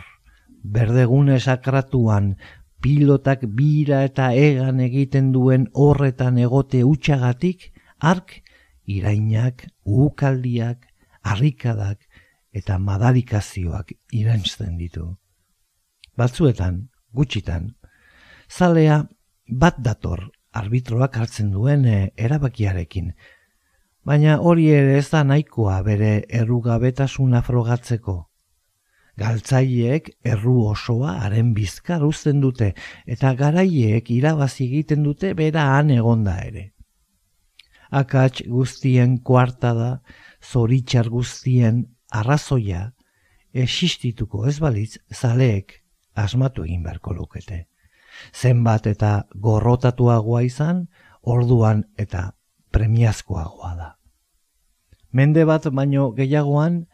berdegune 0.64 1.38
sakratuan 1.40 2.36
pilotak 2.84 3.46
bira 3.56 4.02
eta 4.04 4.32
egan 4.36 4.80
egiten 4.84 5.30
duen 5.32 5.70
horretan 5.72 6.36
egote 6.38 6.82
utxagatik, 6.84 7.70
ark, 7.98 8.42
irainak, 8.84 9.64
ukaldiak, 9.84 10.84
harrikadak 11.24 12.04
eta 12.52 12.76
madarikazioak 12.78 13.94
irantzten 14.12 14.76
ditu. 14.76 15.06
Batzuetan, 16.20 16.90
gutxitan, 17.16 17.72
zalea 18.52 19.00
bat 19.48 19.80
dator 19.80 20.28
arbitroak 20.52 21.16
hartzen 21.16 21.50
duen 21.56 21.88
eh, 21.88 22.12
erabakiarekin, 22.16 23.14
baina 24.04 24.36
hori 24.38 24.68
ere 24.76 24.98
ez 25.00 25.08
da 25.10 25.24
nahikoa 25.24 25.80
bere 25.88 26.12
errugabetasuna 26.28 27.40
frogatzeko. 27.42 28.18
Galtzaileek 29.18 30.10
erru 30.26 30.56
osoa 30.72 31.14
haren 31.22 31.52
bizkar 31.54 32.02
uzten 32.02 32.40
dute 32.42 32.72
eta 33.06 33.34
garaileek 33.38 34.10
irabazi 34.10 34.64
egiten 34.66 35.04
dute 35.06 35.34
bera 35.38 35.68
han 35.76 35.92
egonda 35.94 36.34
ere. 36.42 36.70
Akats 37.94 38.42
guztien 38.50 39.18
kuarta 39.22 39.70
da, 39.74 39.90
zoritxar 40.42 41.08
guztien 41.14 41.84
arrazoia, 42.10 42.88
existituko 43.54 44.48
ez 44.50 44.58
balitz 44.58 44.98
zaleek 45.14 45.78
asmatu 46.14 46.64
egin 46.66 46.82
beharko 46.82 47.14
lukete. 47.14 47.66
Zenbat 48.34 48.86
eta 48.90 49.12
gorrotatuagoa 49.46 50.42
izan, 50.46 50.86
orduan 51.22 51.84
eta 51.98 52.32
premiazkoagoa 52.74 53.74
da. 53.78 53.88
Mende 55.14 55.44
bat 55.46 55.66
baino 55.70 56.10
gehiagoan, 56.18 56.84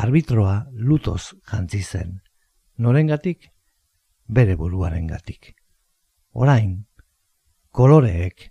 arbitroa 0.00 0.54
lutoz 0.72 1.34
jantzi 1.50 1.82
zen. 1.82 2.20
Norengatik? 2.78 3.50
Bere 4.28 4.56
buruarengatik. 4.56 5.52
Orain, 6.32 6.86
koloreek 7.70 8.46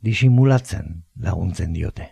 disimulatzen 0.00 1.02
laguntzen 1.20 1.74
diote. 1.76 2.08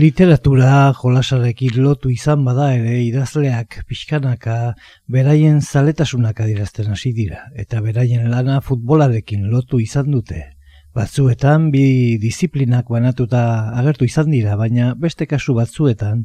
Literatura 0.00 0.94
jolasarekin 0.96 1.74
lotu 1.84 2.08
izan 2.14 2.44
bada 2.46 2.70
ere 2.72 2.92
idazleak 3.04 3.74
pixkanaka 3.88 4.54
beraien 5.16 5.58
zaletasunak 5.60 6.40
adierazten 6.40 6.88
hasi 6.94 7.10
dira 7.18 7.42
eta 7.64 7.82
beraien 7.84 8.30
lana 8.32 8.60
futbolarekin 8.64 9.44
lotu 9.52 9.80
izan 9.84 10.08
dute. 10.14 10.40
Batzuetan 10.96 11.68
bi 11.74 11.84
disiplinak 12.22 12.88
banatuta 12.94 13.42
agertu 13.82 14.08
izan 14.08 14.32
dira, 14.32 14.56
baina 14.56 14.94
beste 15.04 15.26
kasu 15.34 15.58
batzuetan 15.58 16.24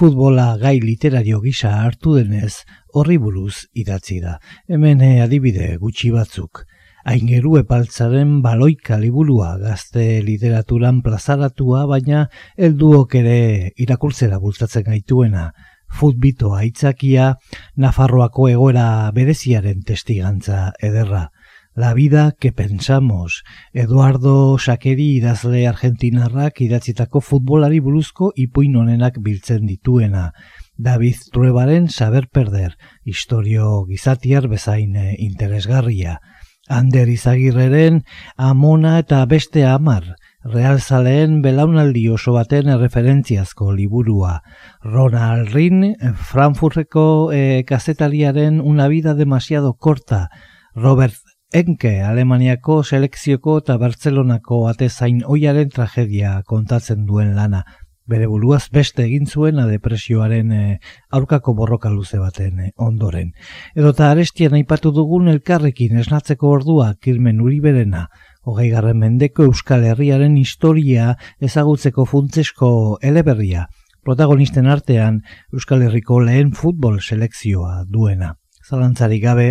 futbola 0.00 0.48
gai 0.64 0.80
literario 0.80 1.38
gisa 1.46 1.76
hartu 1.84 2.16
denez 2.18 2.64
horri 2.92 3.20
buruz 3.22 3.68
idatzi 3.84 4.18
da. 4.24 4.38
Hemen 4.66 5.00
eh, 5.00 5.20
adibide 5.28 5.76
gutxi 5.84 6.10
batzuk. 6.16 6.66
Aingeru 7.04 7.56
epaltzaren 7.58 8.40
baloika 8.42 8.98
liburua 8.98 9.56
gazte 9.58 10.22
literaturan 10.22 11.00
plazaratua, 11.02 11.84
baina 11.90 12.28
helduok 12.56 13.16
ere 13.22 13.38
irakurtzera 13.76 14.38
bultzatzen 14.38 14.86
gaituena. 14.86 15.50
Futbito 15.92 16.54
aitzakia, 16.56 17.36
Nafarroako 17.76 18.48
egoera 18.48 18.86
bereziaren 19.12 19.82
testigantza 19.82 20.72
ederra. 20.80 21.30
La 21.74 21.94
vida 21.94 22.36
que 22.38 22.52
pensamos, 22.52 23.44
Eduardo 23.72 24.58
Sakeri 24.58 25.16
idazle 25.16 25.66
argentinarrak 25.66 26.60
idatzitako 26.60 27.22
futbolari 27.24 27.80
buruzko 27.80 28.30
ipuin 28.36 28.76
honenak 28.76 29.16
biltzen 29.24 29.64
dituena. 29.66 30.32
David 30.76 31.16
Truebaren 31.32 31.88
Saber 31.88 32.28
Perder, 32.28 32.76
historio 33.04 33.86
gizatiar 33.88 34.48
bezain 34.52 34.96
interesgarria. 35.16 36.20
Ander 36.68 37.08
Izagirreren 37.08 38.04
Amona 38.36 38.98
eta 39.00 39.24
beste 39.26 39.64
amar, 39.66 40.04
realzaleen 40.44 41.40
belaunaldi 41.42 42.06
oso 42.14 42.34
baten 42.36 42.70
referentziazko 42.78 43.72
liburua. 43.72 44.42
Ronald 44.82 45.52
Rin, 45.54 45.96
Frankfurteko 46.30 47.32
eh, 47.32 47.64
kazetariaren 47.66 48.60
una 48.60 48.88
vida 48.88 49.14
demasiado 49.14 49.74
corta. 49.74 50.28
Robert 50.74 51.18
Enke, 51.52 52.00
Alemaniako 52.00 52.78
selekzioko 52.82 53.58
eta 53.60 53.74
Bartzelonako 53.76 54.62
atezain 54.70 55.18
oiaren 55.28 55.68
tragedia 55.68 56.38
kontatzen 56.48 57.04
duen 57.04 57.34
lana. 57.36 57.66
Bere 58.12 58.26
buruaz 58.28 58.66
beste 58.76 59.06
egin 59.06 59.24
zuena 59.24 59.62
depresioaren 59.64 60.50
eh, 60.52 60.80
aurkako 61.16 61.54
borroka 61.56 61.88
luze 61.88 62.18
baten 62.20 62.58
eh, 62.60 62.72
ondoren. 62.76 63.30
Edota 63.74 64.10
arestian 64.12 64.56
aipatu 64.58 64.92
dugun 64.92 65.30
elkarrekin 65.32 65.96
esnatzeko 66.02 66.50
ordua 66.58 66.90
kirmen 67.00 67.40
uriberena, 67.40 68.02
hogei 68.44 68.68
garren 68.74 69.00
mendeko 69.00 69.46
Euskal 69.48 69.86
Herriaren 69.88 70.36
historia 70.36 71.14
ezagutzeko 71.40 72.04
funtzesko 72.10 72.70
eleberria, 73.00 73.64
protagonisten 74.04 74.68
artean 74.68 75.22
Euskal 75.54 75.86
Herriko 75.86 76.20
lehen 76.20 76.52
futbol 76.52 77.00
selekzioa 77.00 77.86
duena. 77.88 78.34
Zalantzarik 78.68 79.24
gabe, 79.24 79.48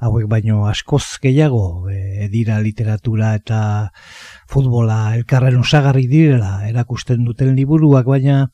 hauek 0.00 0.26
baino 0.28 0.64
askoz 0.66 1.20
gehiago 1.22 1.88
e, 1.92 2.28
dira 2.32 2.58
literatura 2.64 3.34
eta 3.36 3.60
futbola 4.48 5.14
elkarren 5.16 5.60
osagarri 5.60 6.06
direla 6.08 6.66
erakusten 6.68 7.24
duten 7.24 7.54
liburuak, 7.56 8.06
baina 8.08 8.48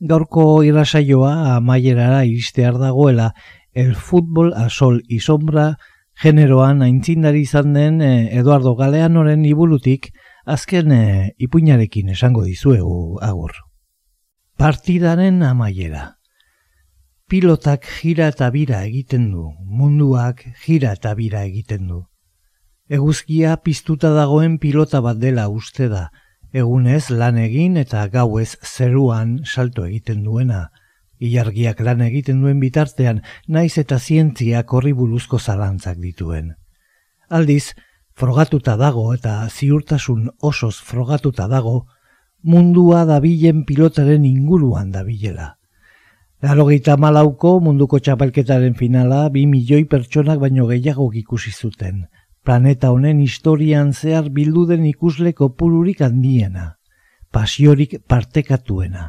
gaurko 0.00 0.62
irrasaioa 0.66 1.56
amaierara 1.56 2.24
iristear 2.24 2.78
dagoela 2.78 3.32
el 3.74 3.94
futbol 3.94 4.54
a 4.54 4.70
sol 4.70 5.02
y 5.08 5.20
sombra 5.20 5.78
generoan 6.14 6.82
aintzindari 6.82 7.42
izan 7.42 7.74
den 7.74 8.00
e, 8.00 8.30
Eduardo 8.38 8.76
Galeanoren 8.78 9.42
liburutik 9.42 10.12
azken 10.46 10.92
e, 10.92 11.04
ipuinarekin 11.38 12.14
esango 12.14 12.44
dizuegu 12.46 13.18
agur. 13.20 13.58
Partidaren 14.56 15.42
amaiera 15.42 16.13
pilotak 17.28 17.86
jira 18.00 18.28
eta 18.32 18.50
bira 18.50 18.82
egiten 18.84 19.30
du, 19.32 19.50
munduak 19.64 20.44
jira 20.64 20.92
eta 20.98 21.14
bira 21.14 21.44
egiten 21.48 21.88
du. 21.88 22.02
Eguzkia 22.88 23.56
piztuta 23.64 24.10
dagoen 24.12 24.58
pilota 24.60 25.00
bat 25.00 25.16
dela 25.18 25.48
uste 25.48 25.88
da, 25.88 26.10
egunez 26.52 27.08
lan 27.10 27.38
egin 27.40 27.78
eta 27.80 28.04
gauez 28.12 28.56
zeruan 28.62 29.38
salto 29.44 29.86
egiten 29.88 30.22
duena. 30.24 30.68
Ilargiak 31.18 31.80
lan 31.80 32.02
egiten 32.04 32.42
duen 32.42 32.60
bitartean, 32.60 33.22
naiz 33.48 33.78
eta 33.80 33.98
zientziak 33.98 34.72
horri 34.74 34.92
buruzko 34.92 35.38
zalantzak 35.38 35.98
dituen. 36.02 36.52
Aldiz, 37.30 37.72
frogatuta 38.12 38.76
dago 38.76 39.08
eta 39.14 39.48
ziurtasun 39.48 40.28
osoz 40.42 40.76
frogatuta 40.76 41.48
dago, 41.48 41.86
mundua 42.42 43.04
dabilen 43.08 43.64
pilotaren 43.64 44.24
inguruan 44.28 44.92
dabilela. 44.92 45.54
Larogeita 46.44 46.98
malauko 47.00 47.54
munduko 47.64 47.96
txapelketaren 48.04 48.74
finala 48.76 49.30
bi 49.32 49.46
milioi 49.48 49.86
pertsonak 49.88 50.42
baino 50.42 50.66
gehiago 50.68 51.06
ikusi 51.16 51.52
zuten. 51.56 52.02
Planeta 52.44 52.90
honen 52.92 53.22
historian 53.24 53.94
zehar 53.94 54.28
bildu 54.28 54.66
den 54.68 54.84
ikusle 54.84 55.32
kopururik 55.32 56.02
handiena. 56.04 56.74
Pasiorik 57.32 57.94
partekatuena. 58.08 59.06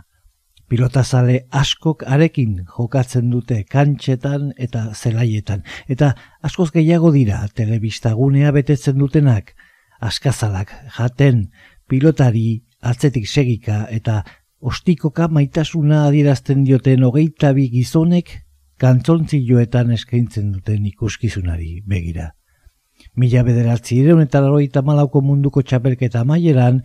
Pilotazale 0.71 1.41
askok 1.51 2.05
arekin 2.07 2.61
jokatzen 2.77 3.27
dute 3.33 3.59
kantxetan 3.67 4.53
eta 4.55 4.85
zelaietan. 4.95 5.65
Eta 5.91 6.13
askoz 6.41 6.69
gehiago 6.71 7.11
dira 7.11 7.41
telebistagunea 7.53 8.55
betetzen 8.55 8.95
dutenak. 9.01 9.51
Askazalak 9.99 10.71
jaten 10.95 11.49
pilotari 11.89 12.63
atzetik 12.79 13.27
segika 13.27 13.83
eta 13.91 14.21
ostikoka 14.65 15.27
maitasuna 15.29 16.05
adierazten 16.07 16.63
dioten 16.65 17.03
hogeita 17.05 17.53
bi 17.53 17.67
gizonek 17.69 18.31
kantzontzioetan 18.81 19.93
eskaintzen 19.95 20.51
duten 20.55 20.85
ikuskizunari 20.89 21.81
begira. 21.87 22.31
Mila 23.15 23.43
bederatzi 23.43 24.01
eta 24.01 24.41
laroita 24.41 24.81
malauko 24.81 25.21
munduko 25.21 25.61
txapelketa 25.61 26.23
maieran, 26.23 26.81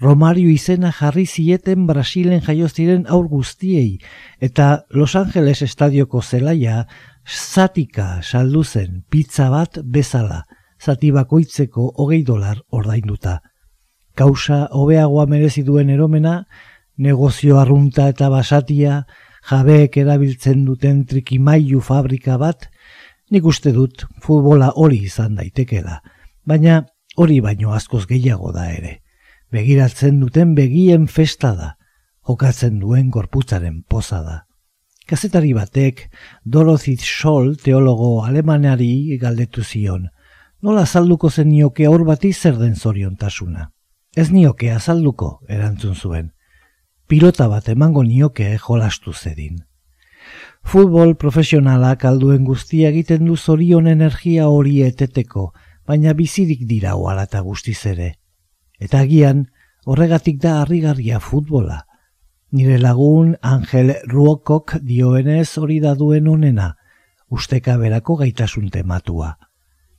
Romario 0.00 0.50
izena 0.50 0.90
jarri 0.90 1.24
zieten 1.26 1.86
Brasilen 1.86 2.40
jaio 2.42 2.68
ziren 2.68 3.04
aur 3.08 3.28
guztiei 3.28 4.00
eta 4.40 4.86
Los 4.90 5.14
Angeles 5.14 5.62
estadioko 5.62 6.20
zelaia 6.20 6.86
zatika 7.24 8.20
saldu 8.22 8.64
zen 8.64 9.04
pizza 9.08 9.50
bat 9.50 9.78
bezala, 9.84 10.44
zati 10.82 11.12
bakoitzeko 11.12 11.92
hogei 11.96 12.24
dolar 12.24 12.58
ordainduta. 12.70 13.40
Kausa 14.14 14.68
hobeagoa 14.70 15.26
merezi 15.26 15.62
duen 15.62 15.90
eromena, 15.90 16.44
negozio 16.96 17.58
arrunta 17.58 18.08
eta 18.08 18.28
basatia, 18.30 19.04
jabeek 19.50 19.96
erabiltzen 20.00 20.64
duten 20.64 21.04
trikimailu 21.06 21.80
fabrika 21.80 22.38
bat, 22.38 22.68
nik 23.30 23.44
uste 23.44 23.72
dut 23.72 24.06
futbola 24.22 24.70
hori 24.76 25.02
izan 25.08 25.34
daitekela, 25.34 26.00
baina 26.46 26.84
hori 27.16 27.40
baino 27.40 27.74
askoz 27.74 28.04
gehiago 28.06 28.52
da 28.52 28.70
ere. 28.70 29.00
Begiratzen 29.52 30.20
duten 30.20 30.54
begien 30.54 31.06
festa 31.06 31.52
da, 31.54 31.74
jokatzen 32.26 32.80
duen 32.80 33.10
gorputzaren 33.10 33.82
poza 33.88 34.22
da. 34.22 34.40
Kazetari 35.06 35.52
batek 35.52 36.08
Dorothy 36.44 36.96
Scholl 36.96 37.56
teologo 37.60 38.24
alemanari 38.24 39.18
galdetu 39.20 39.62
zion, 39.62 40.08
nola 40.62 40.86
azalduko 40.88 41.28
zen 41.30 41.50
nioke 41.50 41.84
aur 41.86 42.06
bati 42.08 42.32
zer 42.32 42.56
den 42.56 42.74
zoriontasuna. 42.74 43.68
Ez 44.16 44.30
nioke 44.30 44.70
azalduko, 44.72 45.40
erantzun 45.48 45.94
zuen 45.94 46.30
pilota 47.06 47.48
bat 47.48 47.68
emango 47.68 48.02
nioke 48.02 48.56
jolastu 48.58 49.12
zedin. 49.12 49.62
Futbol 50.64 51.14
profesionalak 51.20 52.04
alduen 52.08 52.44
guztia 52.44 52.88
egiten 52.88 53.26
du 53.28 53.36
zorion 53.36 53.86
energia 53.86 54.48
hori 54.48 54.80
eteteko, 54.82 55.52
baina 55.86 56.14
bizirik 56.16 56.64
dira 56.68 56.94
oalata 56.96 57.40
guztiz 57.44 57.84
ere. 57.86 58.14
Eta 58.80 59.02
agian, 59.04 59.44
horregatik 59.84 60.40
da 60.40 60.60
harrigarria 60.62 61.20
futbola. 61.20 61.84
Nire 62.54 62.78
lagun 62.78 63.34
Angel 63.42 63.92
Ruokok 64.08 64.78
dioenez 64.80 65.58
hori 65.58 65.80
da 65.80 65.94
duen 65.94 66.28
onena, 66.28 66.74
usteka 67.28 67.76
berako 67.76 68.16
gaitasun 68.22 68.70
tematua. 68.70 69.34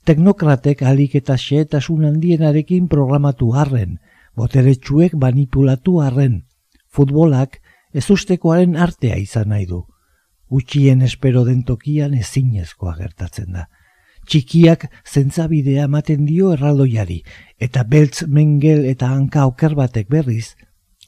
Teknokratek 0.06 0.82
alik 0.86 1.16
eta 1.20 1.38
xeetasun 1.38 2.06
handienarekin 2.10 2.88
programatu 2.88 3.52
harren, 3.54 4.00
boteretsuek 4.36 5.16
manipulatu 5.22 6.00
harren, 6.02 6.44
futbolak 6.96 7.60
ez 7.94 8.10
ustekoaren 8.12 8.76
artea 8.76 9.18
izan 9.20 9.52
nahi 9.52 9.68
du. 9.70 9.84
Gutxien 10.52 11.02
espero 11.02 11.44
den 11.46 11.64
tokian 11.64 12.14
ezinezkoa 12.14 12.96
gertatzen 13.00 13.52
da. 13.56 13.66
Txikiak 14.26 14.88
zentzabidea 15.06 15.86
ematen 15.90 16.26
dio 16.26 16.52
erraldoiari, 16.56 17.20
eta 17.62 17.84
beltz 17.84 18.26
mengel 18.28 18.86
eta 18.90 19.12
hanka 19.14 19.46
oker 19.50 19.76
batek 19.78 20.10
berriz, 20.10 20.56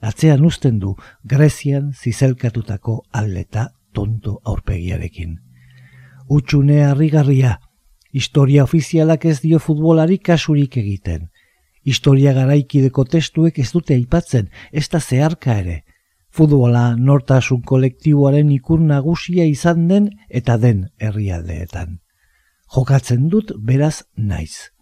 atzean 0.02 0.46
uzten 0.46 0.78
du 0.80 0.94
Grezian 1.24 1.94
zizelkatutako 1.94 3.00
aldeta 3.12 3.72
tonto 3.94 4.38
aurpegiarekin. 4.46 5.38
Utxune 6.30 6.84
harrigarria, 6.86 7.58
historia 8.12 8.64
ofizialak 8.64 9.26
ez 9.26 9.40
dio 9.42 9.60
futbolari 9.60 10.20
kasurik 10.20 10.78
egiten, 10.78 11.30
Historia 11.88 12.34
garaikideko 12.36 13.06
testuek 13.08 13.60
ez 13.64 13.70
dute 13.72 13.96
aipatzen, 13.96 14.50
ez 14.72 14.90
da 14.92 15.00
zeharka 15.00 15.54
ere. 15.62 15.84
Futbola 16.36 16.90
nortasun 17.00 17.62
kolektiboaren 17.64 18.50
ikur 18.52 18.82
nagusia 18.84 19.46
izan 19.48 19.88
den 19.88 20.10
eta 20.42 20.58
den 20.58 20.84
herrialdeetan. 21.00 22.02
Jokatzen 22.76 23.30
dut 23.32 23.54
beraz 23.70 24.04
naiz. 24.18 24.74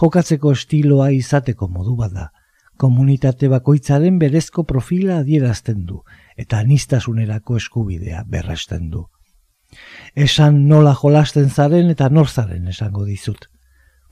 Jokatzeko 0.00 0.52
estiloa 0.54 1.10
izateko 1.10 1.68
modu 1.68 1.96
bada. 1.98 2.30
Komunitate 2.78 3.48
bakoitzaren 3.48 4.20
berezko 4.22 4.62
profila 4.70 5.18
adierazten 5.24 5.84
du 5.88 6.02
eta 6.36 6.60
anistasunerako 6.62 7.56
eskubidea 7.56 8.22
berresten 8.28 8.90
du. 8.90 9.06
Esan 10.14 10.66
nola 10.68 10.94
jolasten 10.94 11.50
zaren 11.50 11.90
eta 11.90 12.08
nor 12.08 12.28
zaren 12.28 12.68
esango 12.68 13.04
dizut. 13.04 13.48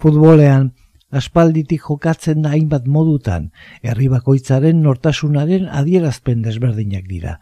Futbolean, 0.00 0.72
aspalditik 1.14 1.82
jokatzen 1.88 2.42
da 2.44 2.54
hainbat 2.56 2.86
modutan, 2.86 3.50
herri 3.82 4.08
bakoitzaren 4.12 4.82
nortasunaren 4.82 5.68
adierazpen 5.68 6.42
desberdinak 6.42 7.06
dira, 7.10 7.38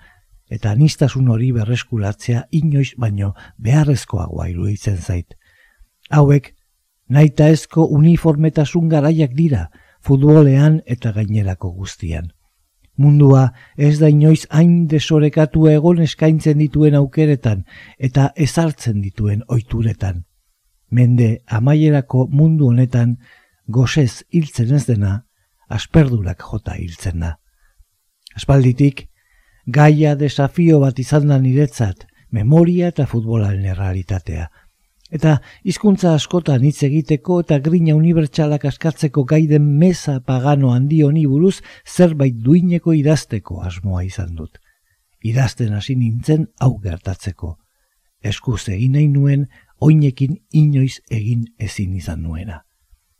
eta 0.53 0.73
anistasun 0.77 1.31
hori 1.33 1.53
berreskuratzea 1.57 2.47
inoiz 2.51 2.93
baino 2.99 3.33
beharrezkoagoa 3.59 4.49
iruditzen 4.53 4.99
zait. 4.99 5.39
Hauek, 6.11 6.53
naita 7.09 7.49
ezko 7.49 7.87
uniformetasun 7.97 8.89
garaiak 8.93 9.33
dira, 9.39 9.69
futbolean 10.03 10.81
eta 10.87 11.13
gainerako 11.17 11.73
guztian. 11.73 12.33
Mundua 12.99 13.53
ez 13.77 13.97
da 14.01 14.11
inoiz 14.13 14.45
hain 14.51 14.87
desorekatu 14.89 15.69
egon 15.71 16.03
eskaintzen 16.05 16.59
dituen 16.61 16.95
aukeretan 16.99 17.65
eta 17.99 18.29
ezartzen 18.37 19.01
dituen 19.01 19.47
oituretan. 19.49 20.25
Mende 20.91 21.39
amaierako 21.49 22.27
mundu 22.29 22.69
honetan 22.69 23.17
gozez 23.73 24.25
hiltzen 24.31 24.75
ez 24.77 24.85
dena, 24.87 25.13
asperdurak 25.69 26.45
jota 26.51 26.77
hiltzen 26.79 27.25
da. 27.25 27.37
Aspalditik, 28.37 29.07
gaia 29.67 30.15
desafio 30.17 30.81
bat 30.83 30.99
izan 30.99 31.29
da 31.31 31.39
niretzat, 31.41 32.07
memoria 32.33 32.91
eta 32.93 33.07
futbolaren 33.07 33.65
errealitatea. 33.75 34.49
Eta 35.13 35.35
hizkuntza 35.69 36.15
askotan 36.17 36.63
hitz 36.65 36.87
egiteko 36.87 37.43
eta 37.43 37.59
grina 37.61 37.93
unibertsalak 37.99 38.65
askatzeko 38.71 39.27
gaiden 39.29 39.67
meza 39.81 40.15
pagano 40.25 40.73
handi 40.73 41.03
honi 41.05 41.27
buruz 41.29 41.59
zerbait 41.85 42.39
duineko 42.47 42.95
idazteko 42.97 43.61
asmoa 43.61 44.07
izan 44.09 44.33
dut. 44.39 44.57
Idazten 45.23 45.77
hasi 45.77 45.99
nintzen 46.01 46.49
hau 46.59 46.79
gertatzeko. 46.81 47.59
Eskuz 48.25 48.63
egin 48.73 48.97
nahi 48.97 49.09
nuen, 49.13 49.49
oinekin 49.81 50.39
inoiz 50.51 51.03
egin 51.11 51.45
ezin 51.59 51.95
izan 51.99 52.23
nuena. 52.23 52.63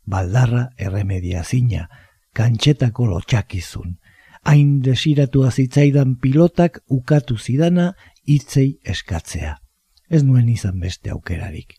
Baldarra 0.05 0.69
erremedia 0.77 1.43
zina, 1.43 1.87
kantxetako 2.33 3.07
lotxakizun. 3.07 3.97
Hain 4.43 4.81
desiratua 4.83 5.51
zitzaidan 5.51 6.17
pilotak 6.19 6.81
ukatu 6.91 7.37
zidana 7.37 7.93
hitzei 8.27 8.79
eskatzea. 8.83 9.55
Ez 10.09 10.23
nuen 10.23 10.49
izan 10.49 10.79
beste 10.79 11.13
aukerarik. 11.13 11.77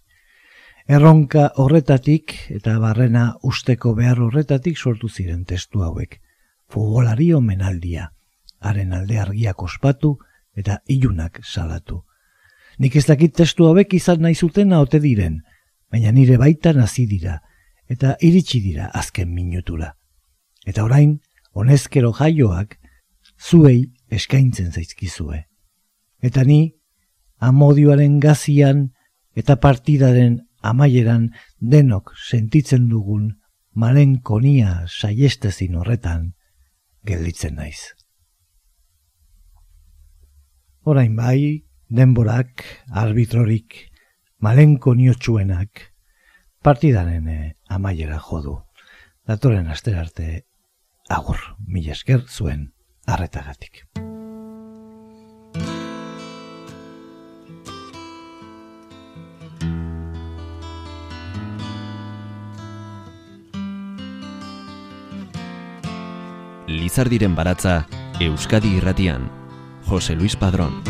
Erronka 0.89 1.51
horretatik 1.57 2.35
eta 2.53 2.79
barrena 2.81 3.35
usteko 3.43 3.95
behar 3.97 4.21
horretatik 4.21 4.77
sortu 4.79 5.09
ziren 5.09 5.45
testu 5.45 5.85
hauek. 5.85 6.21
Futbolari 6.69 7.33
omenaldia, 7.33 8.11
haren 8.61 8.93
alde 8.93 9.19
argiak 9.21 9.63
ospatu 9.63 10.19
eta 10.57 10.81
ilunak 10.89 11.41
salatu. 11.45 12.03
Nik 12.79 12.97
ez 12.97 13.07
dakit 13.07 13.37
testu 13.37 13.69
hauek 13.69 13.95
izan 13.95 14.25
nahi 14.25 14.35
zuten 14.35 14.73
ote 14.73 15.01
diren, 15.01 15.43
baina 15.93 16.13
nire 16.13 16.37
baitan 16.41 16.81
hasi 16.83 17.07
dira, 17.07 17.41
eta 17.89 18.17
iritsi 18.21 18.61
dira 18.61 18.89
azken 18.95 19.33
minutura. 19.35 19.95
Eta 20.67 20.85
orain, 20.85 21.19
honezkero 21.53 22.13
jaioak, 22.13 22.79
zuei 23.39 23.93
eskaintzen 24.11 24.73
zaizkizue. 24.73 25.45
Eta 26.23 26.45
ni, 26.45 26.75
amodioaren 27.39 28.19
gazian 28.21 28.89
eta 29.37 29.57
partidaren 29.61 30.41
amaieran 30.63 31.29
denok 31.61 32.15
sentitzen 32.17 32.89
dugun 32.89 33.35
malenkonia 33.75 34.87
saiestezin 34.89 35.77
horretan 35.77 36.33
gelditzen 37.05 37.59
naiz. 37.59 37.93
Orain 40.85 41.17
bai, 41.17 41.65
denborak, 41.89 42.65
arbitrorik, 42.93 43.77
malenkoniotsuenak, 44.41 45.94
partidaren 46.65 47.29
eh, 47.29 47.57
amaiera 47.69 48.19
jodu. 48.19 48.63
Datoren 49.29 49.69
aster 49.69 49.99
arte 50.01 50.47
agur, 51.09 51.39
mila 51.61 51.93
esker 51.93 52.25
zuen 52.25 52.73
arretagatik. 53.07 53.85
Lizardiren 66.67 67.37
baratza 67.37 67.85
Euskadi 68.21 68.79
irratian. 68.79 69.29
Jose 69.85 70.17
Luis 70.17 70.37
Padrón. 70.37 70.81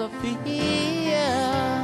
Sophia. 0.00 1.79